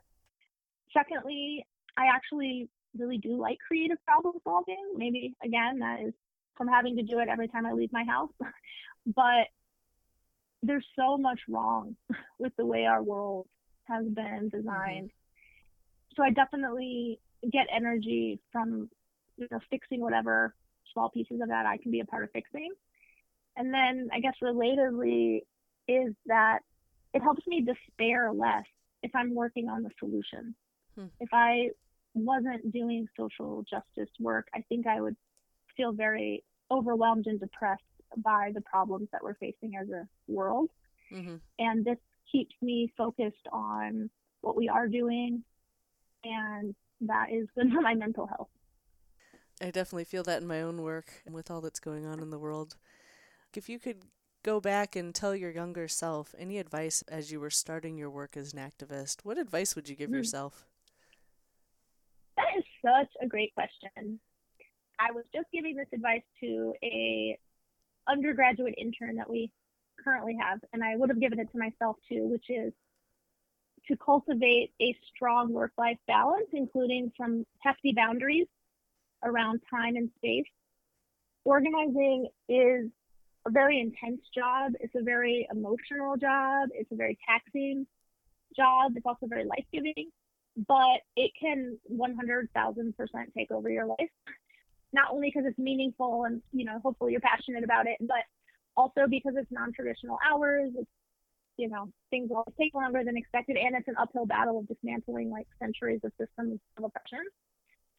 Secondly, 0.93 1.65
I 1.97 2.07
actually 2.15 2.69
really 2.99 3.19
do 3.19 3.39
like 3.39 3.59
creative 3.67 3.99
problem 4.05 4.35
solving. 4.45 4.95
Maybe 4.97 5.35
again, 5.43 5.79
that 5.79 6.01
is 6.07 6.15
from 6.57 6.69
having 6.69 6.97
to 6.97 7.03
do 7.03 7.19
it 7.21 7.29
every 7.29 7.49
time 7.49 7.67
I 7.67 7.73
leave 7.73 7.93
my 7.93 8.05
house. 8.05 8.31
but 9.07 9.49
there's 10.63 10.87
so 10.99 11.17
much 11.17 11.41
wrong 11.49 11.97
with 12.39 12.53
the 12.57 12.67
way 12.67 12.85
our 12.85 13.03
world 13.03 13.47
has 13.85 14.05
been 14.05 14.49
designed. 14.51 15.11
Mm-hmm. 15.11 16.17
So 16.17 16.23
I 16.23 16.31
definitely 16.31 17.21
get 17.53 17.67
energy 17.75 18.41
from 18.51 18.91
you 19.37 19.47
know 19.51 19.61
fixing 19.71 20.01
whatever 20.01 20.55
small 20.93 21.11
pieces 21.11 21.41
of 21.43 21.49
that 21.49 21.67
I 21.67 21.77
can 21.77 21.93
be 21.93 22.01
a 22.01 22.05
part 22.05 22.25
of 22.25 22.31
fixing. 22.33 22.71
And 23.57 23.73
then 23.73 24.09
I 24.13 24.21
guess 24.21 24.35
relatedly 24.43 25.41
is 25.89 26.15
that 26.27 26.61
it 27.17 27.23
helps 27.23 27.47
me 27.47 27.63
despair 27.63 28.31
less 28.31 28.67
if 29.03 29.11
I'm 29.15 29.35
working 29.35 29.69
on 29.71 29.83
the 29.83 29.91
solution. 29.99 30.55
Hmm. 30.95 31.07
If 31.19 31.31
I 31.33 31.71
wasn't 32.15 32.71
doing 32.73 33.07
social 33.19 33.65
justice 33.69 34.13
work, 34.21 34.49
I 34.55 34.63
think 34.69 34.87
I 34.87 35.01
would 35.01 35.17
feel 35.77 35.93
very 35.93 36.45
overwhelmed 36.71 37.27
and 37.27 37.41
depressed 37.41 37.83
by 38.19 38.51
the 38.55 38.61
problems 38.61 39.09
that 39.13 39.23
we're 39.23 39.35
facing 39.37 39.77
as 39.81 39.89
a 39.89 40.07
world. 40.29 40.69
Mm-hmm. 41.11 41.37
And 41.59 41.85
this 41.85 41.99
keeps 42.31 42.55
me 42.61 42.93
focused 42.99 43.47
on 43.51 44.11
what 44.43 44.57
we 44.57 44.69
are 44.69 44.87
doing, 44.87 45.43
and 46.23 46.75
that 47.01 47.27
is 47.33 47.47
good 47.55 47.73
for 47.73 47.81
my 47.81 47.95
mental 47.95 48.27
health. 48.27 48.49
I 49.61 49.71
definitely 49.71 50.05
feel 50.05 50.23
that 50.25 50.43
in 50.43 50.47
my 50.47 50.61
own 50.61 50.83
work 50.83 51.23
with 51.31 51.51
all 51.51 51.63
that's 51.63 51.81
going 51.81 52.05
on 52.05 52.21
in 52.21 52.29
the 52.29 52.39
world. 52.39 52.77
If 53.55 53.71
you 53.71 53.79
could 53.79 54.03
go 54.47 54.61
back 54.61 54.95
and 54.95 55.13
tell 55.13 55.35
your 55.35 55.51
younger 55.51 55.89
self 55.89 56.33
any 56.39 56.59
advice 56.59 57.03
as 57.09 57.33
you 57.33 57.41
were 57.41 57.51
starting 57.51 57.99
your 57.99 58.09
work 58.09 58.37
as 58.37 58.53
an 58.53 58.61
activist, 58.61 59.25
what 59.25 59.39
advice 59.39 59.75
would 59.75 59.89
you 59.89 59.97
give 59.97 60.09
mm. 60.09 60.15
yourself? 60.15 60.65
That 62.37 62.47
is 62.57 62.65
such 62.81 63.11
a 63.21 63.27
great 63.27 63.53
question. 63.55 64.21
I 65.01 65.11
was 65.13 65.25
just 65.35 65.49
giving 65.53 65.75
this 65.75 65.89
advice 65.93 66.23
to 66.41 66.73
a 66.85 67.37
undergraduate 68.09 68.75
intern 68.79 69.17
that 69.17 69.29
we 69.29 69.51
currently 70.03 70.39
have, 70.41 70.61
and 70.73 70.85
I 70.85 70.95
would 70.95 71.09
have 71.09 71.21
given 71.21 71.41
it 71.41 71.51
to 71.51 71.59
myself 71.59 71.97
too, 72.09 72.29
which 72.29 72.45
is 72.49 72.73
to 73.89 73.97
cultivate 73.97 74.71
a 74.81 74.97
strong 75.13 75.53
work 75.53 75.73
life 75.77 75.99
balance, 76.07 76.47
including 76.53 77.11
some 77.21 77.45
hefty 77.59 77.93
boundaries 77.97 78.47
around 79.25 79.61
time 79.69 79.97
and 79.97 80.09
space, 80.19 80.47
organizing 81.45 82.29
is 82.49 82.91
a 83.47 83.51
very 83.51 83.81
intense 83.81 84.21
job. 84.35 84.73
It's 84.81 84.95
a 84.95 85.03
very 85.03 85.47
emotional 85.51 86.17
job. 86.17 86.69
It's 86.75 86.91
a 86.91 86.97
very 86.97 87.17
taxing 87.27 87.87
job. 88.57 88.93
It's 88.97 89.07
also 89.07 89.27
very 89.27 89.45
life 89.45 89.65
giving, 89.73 90.11
but 90.67 91.01
it 91.17 91.31
can 91.39 91.79
100,000% 91.91 92.95
take 93.37 93.51
over 93.51 93.71
your 93.71 93.87
life. 93.87 94.11
Not 94.93 95.13
only 95.13 95.31
because 95.33 95.49
it's 95.49 95.59
meaningful 95.59 96.25
and, 96.25 96.43
you 96.53 96.65
know, 96.65 96.81
hopefully 96.83 97.13
you're 97.13 97.21
passionate 97.21 97.65
about 97.65 97.87
it, 97.87 97.99
but 98.01 98.25
also 98.77 99.07
because 99.09 99.35
it's 99.37 99.51
non 99.51 99.73
traditional 99.73 100.19
hours. 100.29 100.71
It's, 100.77 100.91
you 101.57 101.69
know, 101.69 101.91
things 102.11 102.31
always 102.31 102.55
take 102.59 102.75
longer 102.75 103.03
than 103.05 103.17
expected, 103.17 103.57
and 103.57 103.75
it's 103.75 103.89
an 103.89 103.95
uphill 103.99 104.27
battle 104.27 104.59
of 104.59 104.69
dismantling 104.69 105.31
like 105.31 105.47
centuries 105.59 106.01
of 106.05 106.13
systems 106.19 106.59
of 106.77 106.85
oppression. 106.85 107.25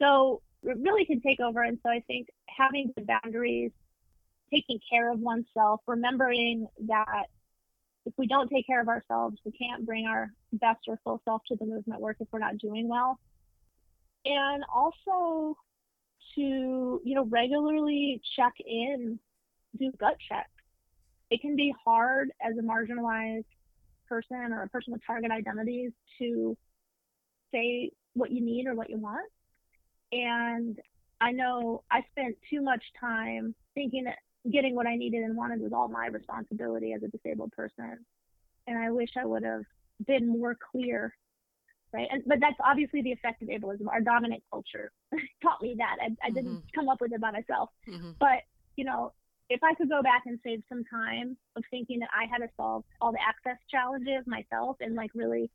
So 0.02 0.42
it 0.64 0.78
really 0.80 1.06
can 1.06 1.22
take 1.22 1.40
over. 1.40 1.62
And 1.64 1.80
so 1.84 1.90
I 1.90 2.04
think 2.08 2.28
having 2.48 2.94
the 2.96 3.04
boundaries, 3.04 3.72
taking 4.54 4.80
care 4.90 5.12
of 5.12 5.20
oneself, 5.20 5.82
remembering 5.88 6.68
that 6.88 7.26
if 8.06 8.14
we 8.18 8.28
don't 8.28 8.50
take 8.50 8.66
care 8.66 8.82
of 8.82 8.88
ourselves, 8.88 9.38
we 9.44 9.52
can't 9.52 9.86
bring 9.86 10.08
our 10.08 10.32
best 10.54 10.80
or 10.88 11.00
full 11.04 11.22
self 11.26 11.42
to 11.48 11.56
the 11.58 11.66
movement 11.66 12.00
work 12.00 12.18
if 12.20 12.28
we're 12.32 12.40
not 12.40 12.58
doing 12.58 12.88
well. 12.88 13.20
And 14.26 14.64
also 14.74 15.58
to, 16.36 17.02
you 17.04 17.16
know, 17.16 17.26
regularly 17.26 18.22
check 18.36 18.54
in, 18.66 19.20
do 19.78 19.92
gut 20.00 20.16
checks. 20.30 20.50
It 21.30 21.42
can 21.42 21.56
be 21.56 21.74
hard 21.84 22.32
as 22.42 22.58
a 22.58 22.62
marginalized 22.62 23.46
person 24.08 24.54
or 24.54 24.64
a 24.64 24.70
person 24.70 24.94
with 24.94 25.02
target 25.06 25.32
identities 25.32 25.92
to 26.20 26.58
say 27.54 27.92
what 28.14 28.32
you 28.32 28.42
need 28.42 28.68
or 28.68 28.76
what 28.76 28.90
you 28.90 28.98
want. 28.98 29.30
And 30.12 30.80
I 31.20 31.32
know 31.32 31.84
I 31.92 32.04
spent 32.12 32.38
too 32.50 32.62
much 32.62 32.84
time 33.00 33.54
thinking 33.76 34.06
that 34.06 34.20
getting 34.52 34.76
what 34.76 34.88
I 34.88 34.96
needed 34.96 35.24
and 35.24 35.36
wanted 35.36 35.62
was 35.62 35.74
all 35.74 35.88
my 35.88 36.08
responsibility 36.08 36.94
as 36.94 37.04
a 37.04 37.08
disabled 37.08 37.52
person. 37.52 38.00
And 38.68 38.78
I 38.78 38.92
wish 38.92 39.10
I 39.18 39.26
would 39.26 39.44
have 39.44 39.64
been 40.06 40.28
more 40.28 40.58
clear. 40.72 41.16
Right. 41.94 42.08
And, 42.12 42.22
but 42.26 42.40
that's 42.42 42.58
obviously 42.64 43.02
the 43.02 43.14
effect 43.14 43.42
of 43.42 43.48
ableism. 43.48 43.88
Our 43.88 44.02
dominant 44.02 44.44
culture 44.52 44.92
taught 45.42 45.62
me 45.62 45.76
that. 45.78 45.96
I, 46.02 46.28
I 46.28 46.30
didn't 46.32 46.52
mm-hmm. 46.52 46.76
come 46.76 46.90
up 46.90 47.00
with 47.00 47.14
it 47.14 47.22
by 47.22 47.32
myself. 47.32 47.70
Mm-hmm. 47.88 48.12
But, 48.20 48.44
you 48.76 48.84
know, 48.84 49.14
if 49.50 49.64
I 49.64 49.74
could 49.76 49.90
go 49.90 50.02
back 50.04 50.24
and 50.26 50.38
save 50.44 50.64
some 50.68 50.84
time 50.84 51.38
of 51.56 51.64
thinking 51.72 52.00
that 52.00 52.10
I 52.14 52.26
had 52.30 52.40
to 52.40 52.50
solve 52.58 52.84
all 53.00 53.14
the 53.14 53.20
access 53.26 53.58
challenges 53.72 54.28
myself 54.28 54.76
and 54.82 54.96
like 54.96 55.12
really 55.16 55.50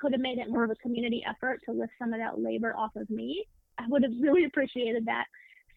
could 0.00 0.12
have 0.12 0.20
made 0.20 0.38
it 0.38 0.48
more 0.48 0.64
of 0.64 0.70
a 0.70 0.76
community 0.76 1.22
effort 1.28 1.60
to 1.66 1.72
lift 1.72 1.92
some 1.98 2.12
of 2.12 2.20
that 2.20 2.38
labor 2.38 2.74
off 2.76 2.96
of 2.96 3.10
me, 3.10 3.44
I 3.78 3.84
would 3.88 4.02
have 4.02 4.12
really 4.20 4.44
appreciated 4.44 5.06
that. 5.06 5.24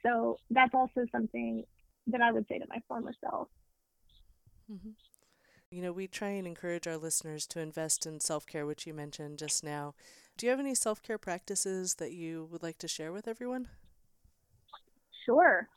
So 0.04 0.38
that's 0.50 0.74
also 0.74 1.06
something 1.12 1.64
that 2.08 2.22
I 2.22 2.32
would 2.32 2.48
say 2.48 2.60
to 2.60 2.66
my 2.70 2.80
former 2.88 3.14
self. 3.22 3.48
Mm-hmm. 4.72 4.92
You 5.70 5.82
know, 5.82 5.94
we 5.94 6.08
try 6.08 6.30
and 6.30 6.46
encourage 6.46 6.86
our 6.86 6.98
listeners 6.98 7.48
to 7.48 7.60
invest 7.60 8.06
in 8.06 8.20
self 8.20 8.46
care, 8.46 8.66
which 8.66 8.86
you 8.86 8.94
mentioned 8.94 9.40
just 9.40 9.64
now. 9.64 9.94
Do 10.38 10.46
you 10.46 10.50
have 10.50 10.60
any 10.60 10.76
self 10.76 11.02
care 11.02 11.18
practices 11.18 11.96
that 11.96 12.12
you 12.12 12.48
would 12.52 12.64
like 12.64 12.78
to 12.80 12.88
share 12.88 13.12
with 13.12 13.28
everyone? 13.28 13.68
Sure. 15.26 15.68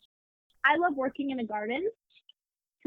I 0.64 0.76
love 0.78 0.96
working 0.96 1.30
in 1.30 1.38
a 1.40 1.44
garden. 1.44 1.88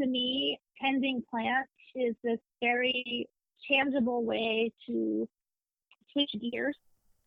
To 0.00 0.06
me, 0.06 0.58
tending 0.80 1.22
plants 1.30 1.70
is 1.94 2.14
this 2.22 2.38
very 2.60 3.28
tangible 3.70 4.24
way 4.24 4.72
to 4.86 5.28
switch 6.12 6.30
gears. 6.52 6.76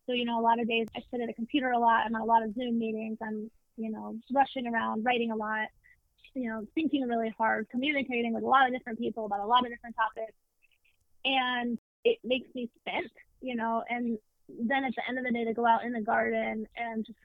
So, 0.06 0.12
you 0.12 0.24
know, 0.24 0.38
a 0.38 0.42
lot 0.42 0.60
of 0.60 0.68
days 0.68 0.86
I 0.96 1.00
sit 1.10 1.20
at 1.20 1.28
a 1.28 1.34
computer 1.34 1.70
a 1.70 1.78
lot. 1.78 2.04
I'm 2.06 2.14
on 2.14 2.20
a 2.20 2.24
lot 2.24 2.42
of 2.42 2.54
Zoom 2.54 2.78
meetings. 2.78 3.18
I'm, 3.22 3.50
you 3.76 3.90
know, 3.90 4.16
rushing 4.34 4.66
around, 4.66 5.04
writing 5.04 5.30
a 5.30 5.36
lot 5.36 5.68
you 6.34 6.48
know, 6.48 6.66
thinking 6.74 7.06
really 7.06 7.34
hard, 7.36 7.68
communicating 7.70 8.32
with 8.32 8.44
a 8.44 8.46
lot 8.46 8.66
of 8.66 8.72
different 8.72 8.98
people 8.98 9.26
about 9.26 9.40
a 9.40 9.46
lot 9.46 9.64
of 9.64 9.70
different 9.70 9.96
topics. 9.96 10.36
And 11.24 11.78
it 12.04 12.18
makes 12.24 12.48
me 12.54 12.70
spent, 12.80 13.12
you 13.40 13.54
know, 13.54 13.82
and 13.88 14.18
then 14.48 14.84
at 14.84 14.94
the 14.96 15.02
end 15.08 15.18
of 15.18 15.24
the 15.24 15.32
day 15.32 15.44
to 15.44 15.54
go 15.54 15.66
out 15.66 15.84
in 15.84 15.92
the 15.92 16.00
garden 16.00 16.66
and 16.76 17.06
just, 17.06 17.18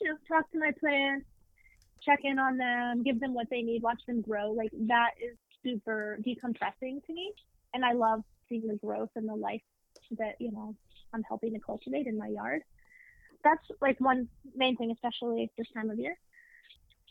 you 0.00 0.08
know, 0.08 0.16
talk 0.28 0.50
to 0.52 0.58
my 0.58 0.72
plants, 0.78 1.26
check 2.02 2.20
in 2.24 2.38
on 2.38 2.56
them, 2.56 3.02
give 3.02 3.20
them 3.20 3.34
what 3.34 3.48
they 3.50 3.62
need, 3.62 3.82
watch 3.82 4.00
them 4.06 4.20
grow. 4.20 4.52
Like 4.52 4.70
that 4.86 5.10
is 5.22 5.36
super 5.62 6.18
decompressing 6.26 7.04
to 7.04 7.12
me. 7.12 7.32
And 7.74 7.84
I 7.84 7.92
love 7.92 8.22
seeing 8.48 8.66
the 8.66 8.76
growth 8.76 9.10
and 9.16 9.28
the 9.28 9.34
life 9.34 9.62
that, 10.18 10.36
you 10.38 10.52
know, 10.52 10.74
I'm 11.12 11.22
helping 11.24 11.52
to 11.54 11.60
cultivate 11.60 12.06
in 12.06 12.16
my 12.16 12.28
yard. 12.28 12.62
That's 13.44 13.64
like 13.80 14.00
one 14.00 14.28
main 14.54 14.76
thing, 14.76 14.90
especially 14.90 15.50
this 15.56 15.66
time 15.74 15.90
of 15.90 15.98
year. 15.98 16.16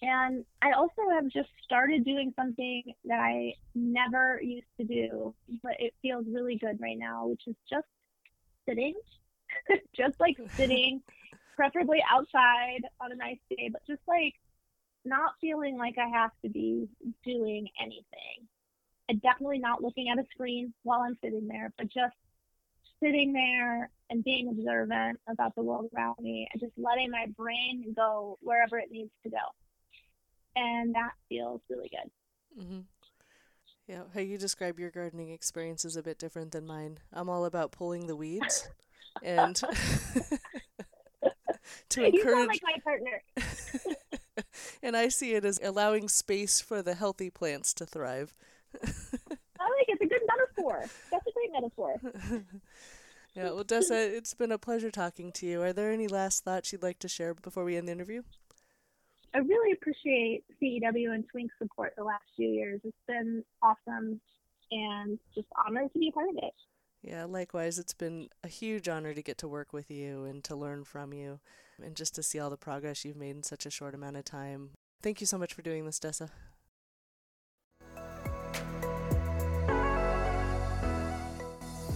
And 0.06 0.46
I 0.62 0.74
also 0.74 1.02
have 1.16 1.28
just 1.30 1.50
started 1.64 2.06
doing 2.06 2.32
something 2.36 2.84
that 3.06 3.20
I 3.20 3.56
never 3.74 4.40
used 4.40 4.68
to 4.80 4.86
do, 4.86 5.34
but 5.64 5.74
it 5.80 5.96
feels 6.04 6.26
really 6.32 6.58
good 6.58 6.80
right 6.80 6.98
now, 6.98 7.26
which 7.26 7.42
is 7.48 7.56
just 7.68 7.88
sitting, 8.70 8.94
just 9.98 10.20
like 10.20 10.38
sitting, 10.52 11.02
preferably 11.56 12.04
outside 12.08 12.82
on 13.02 13.14
a 13.14 13.16
nice 13.16 13.40
day, 13.50 13.72
but 13.74 13.82
just 13.88 14.04
like 14.08 14.36
not 15.06 15.32
feeling 15.42 15.76
like 15.76 15.98
I 15.98 16.08
have 16.08 16.32
to 16.44 16.50
be 16.50 16.88
doing 17.26 17.68
anything. 17.82 18.48
And 19.10 19.20
definitely 19.24 19.58
not 19.58 19.82
looking 19.82 20.10
at 20.10 20.20
a 20.20 20.26
screen 20.32 20.72
while 20.84 21.02
I'm 21.02 21.18
sitting 21.24 21.48
there, 21.48 21.74
but 21.80 21.88
just 21.88 22.16
sitting 23.02 23.34
there 23.34 23.90
and 24.12 24.24
being 24.24 24.50
observant 24.50 25.20
about 25.28 25.56
the 25.56 25.64
world 25.64 25.90
around 25.96 26.18
me 26.20 26.48
and 26.54 26.62
just 26.62 26.74
letting 26.78 27.10
my 27.10 27.26
brain 27.36 27.92
go 27.96 28.38
wherever 28.42 28.78
it 28.78 28.92
needs 28.92 29.12
to 29.24 29.32
go 29.32 29.38
and 30.56 30.96
that 30.96 31.12
feels 31.30 31.62
really 31.70 31.90
good. 31.90 32.64
Mm-hmm. 32.64 32.80
Yeah, 33.88 34.02
how 34.14 34.20
you 34.20 34.38
describe 34.38 34.80
your 34.80 34.90
gardening 34.90 35.30
experience 35.30 35.86
is 35.86 35.96
a 35.96 36.02
bit 36.02 36.18
different 36.18 36.52
than 36.52 36.66
mine. 36.66 36.98
I'm 37.14 37.30
all 37.30 37.46
about 37.46 37.72
pulling 37.72 38.08
the 38.08 38.16
weeds 38.16 38.68
and 39.22 39.56
to 41.90 42.04
encourage. 42.04 42.14
You 42.14 42.24
sound 42.24 42.48
like 42.48 42.62
my 42.64 42.78
partner. 42.84 43.22
and 44.84 44.98
I 44.98 45.10
see 45.10 45.36
it 45.36 45.46
as 45.46 45.60
allowing 45.64 46.10
space 46.10 46.60
for 46.60 46.82
the 46.82 46.96
healthy 46.96 47.30
plants 47.30 47.76
to 47.76 47.86
thrive. 47.86 48.34
I 48.84 48.88
like 48.88 49.88
it. 49.88 50.00
It's 50.00 50.02
a 50.02 50.08
good 50.08 50.22
metaphor. 50.28 50.86
That's 51.12 51.28
a 51.28 51.32
great 51.32 51.52
metaphor. 51.54 52.02
yeah, 53.36 53.52
well, 53.52 53.64
Dessa, 53.64 53.92
it's 53.92 54.34
been 54.34 54.52
a 54.52 54.58
pleasure 54.58 54.90
talking 54.90 55.32
to 55.34 55.46
you. 55.46 55.62
Are 55.62 55.74
there 55.74 55.92
any 55.92 56.08
last 56.08 56.44
thoughts 56.44 56.72
you'd 56.72 56.82
like 56.84 56.98
to 57.00 57.08
share 57.08 57.36
before 57.36 57.64
we 57.64 57.78
end 57.78 57.88
the 57.88 57.94
interview? 57.94 58.24
I 59.36 59.40
really 59.40 59.74
appreciate 59.74 60.46
CEW 60.62 61.14
and 61.14 61.26
Twink 61.30 61.52
support 61.62 61.94
the 61.98 62.06
last 62.06 62.24
few 62.38 62.48
years. 62.48 62.80
It's 62.86 62.96
been 63.06 63.44
awesome 63.62 64.22
and 64.72 65.20
just 65.36 65.48
honored 65.68 65.92
to 65.92 66.00
be 66.00 66.08
a 66.08 66.12
part 66.14 66.30
of 66.30 66.38
it. 66.38 66.54
Yeah, 67.02 67.26
likewise. 67.26 67.78
It's 67.78 67.94
been 67.94 68.30
a 68.46 68.48
huge 68.48 68.88
honor 68.88 69.14
to 69.14 69.22
get 69.22 69.38
to 69.40 69.48
work 69.50 69.74
with 69.74 69.92
you 69.92 70.24
and 70.24 70.42
to 70.46 70.56
learn 70.56 70.86
from 70.86 71.12
you 71.12 71.42
and 71.84 71.98
just 71.98 72.16
to 72.16 72.24
see 72.24 72.40
all 72.40 72.50
the 72.50 72.56
progress 72.56 73.04
you've 73.04 73.18
made 73.18 73.36
in 73.36 73.44
such 73.44 73.66
a 73.66 73.70
short 73.70 73.94
amount 73.94 74.16
of 74.16 74.24
time. 74.24 74.70
Thank 75.02 75.20
you 75.20 75.28
so 75.28 75.38
much 75.38 75.54
for 75.54 75.62
doing 75.62 75.86
this, 75.86 76.00
Dessa. 76.00 76.30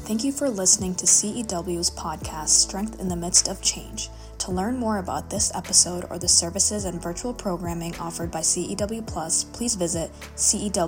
Thank 0.10 0.24
you 0.24 0.32
for 0.32 0.50
listening 0.50 0.96
to 0.96 1.06
CEW's 1.06 1.92
podcast, 1.92 2.48
Strength 2.48 3.00
in 3.00 3.10
the 3.10 3.16
Midst 3.16 3.48
of 3.48 3.62
Change. 3.62 4.10
To 4.40 4.52
learn 4.52 4.76
more 4.76 4.98
about 4.98 5.30
this 5.30 5.52
episode 5.54 6.08
or 6.10 6.18
the 6.18 6.28
services 6.28 6.86
and 6.86 7.00
virtual 7.00 7.32
programming 7.32 7.96
offered 7.98 8.32
by 8.32 8.40
CEW 8.40 9.06
Plus, 9.06 9.44
please 9.44 9.76
visit 9.76 10.10
cew.umich.edu. 10.36 10.84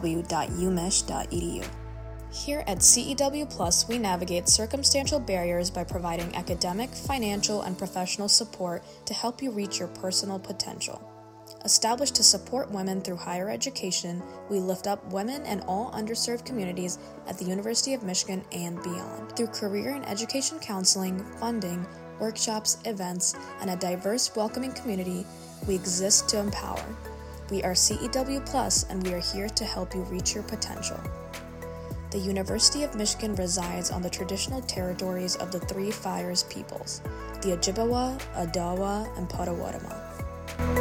Here 2.34 2.64
at 2.66 2.80
CEW 2.80 3.48
Plus, 3.48 3.88
we 3.88 4.00
navigate 4.00 4.50
circumstantial 4.50 5.20
barriers 5.20 5.70
by 5.70 5.84
providing 5.84 6.36
academic, 6.36 6.90
financial, 6.90 7.62
and 7.62 7.78
professional 7.78 8.28
support 8.28 8.82
to 9.06 9.14
help 9.14 9.44
you 9.44 9.52
reach 9.52 9.78
your 9.78 9.90
personal 9.90 10.40
potential. 10.40 11.11
Established 11.64 12.16
to 12.16 12.24
support 12.24 12.72
women 12.72 13.02
through 13.02 13.18
higher 13.18 13.48
education, 13.48 14.24
we 14.50 14.60
lift 14.60 14.88
up 14.88 15.14
women 15.14 15.44
and 15.44 15.62
all 15.68 15.92
underserved 15.92 16.44
communities 16.44 16.98
at 17.28 17.38
the 17.38 17.46
University 17.46 17.94
of 17.94 18.02
Michigan 18.02 18.44
and 18.52 18.82
beyond. 18.82 19.36
Through 19.36 19.48
career 19.48 19.94
and 19.94 20.08
education 20.08 20.58
counseling, 20.58 21.24
funding, 21.40 21.86
workshops, 22.20 22.80
events, 22.86 23.36
and 23.62 23.70
a 23.70 23.76
diverse, 23.76 24.36
welcoming 24.36 24.72
community, 24.72 25.24
we 25.68 25.76
exist 25.76 26.28
to 26.30 26.40
empower. 26.40 26.84
We 27.52 27.62
are 27.64 27.74
CEW 27.74 28.44
Plus, 28.48 28.86
and 28.90 29.04
we 29.06 29.14
are 29.14 29.20
here 29.20 29.50
to 29.50 29.64
help 29.64 29.94
you 29.94 30.02
reach 30.04 30.34
your 30.34 30.44
potential. 30.44 31.00
The 32.10 32.18
University 32.18 32.84
of 32.84 32.96
Michigan 32.96 33.36
resides 33.36 33.92
on 33.92 34.02
the 34.02 34.10
traditional 34.10 34.62
territories 34.62 35.36
of 35.36 35.52
the 35.52 35.60
Three 35.60 35.92
Fires 35.92 36.44
peoples, 36.44 37.02
the 37.42 37.56
Ojibwa, 37.56 38.20
Odawa, 38.34 39.16
and 39.18 39.30
Potawatomi. 39.30 40.81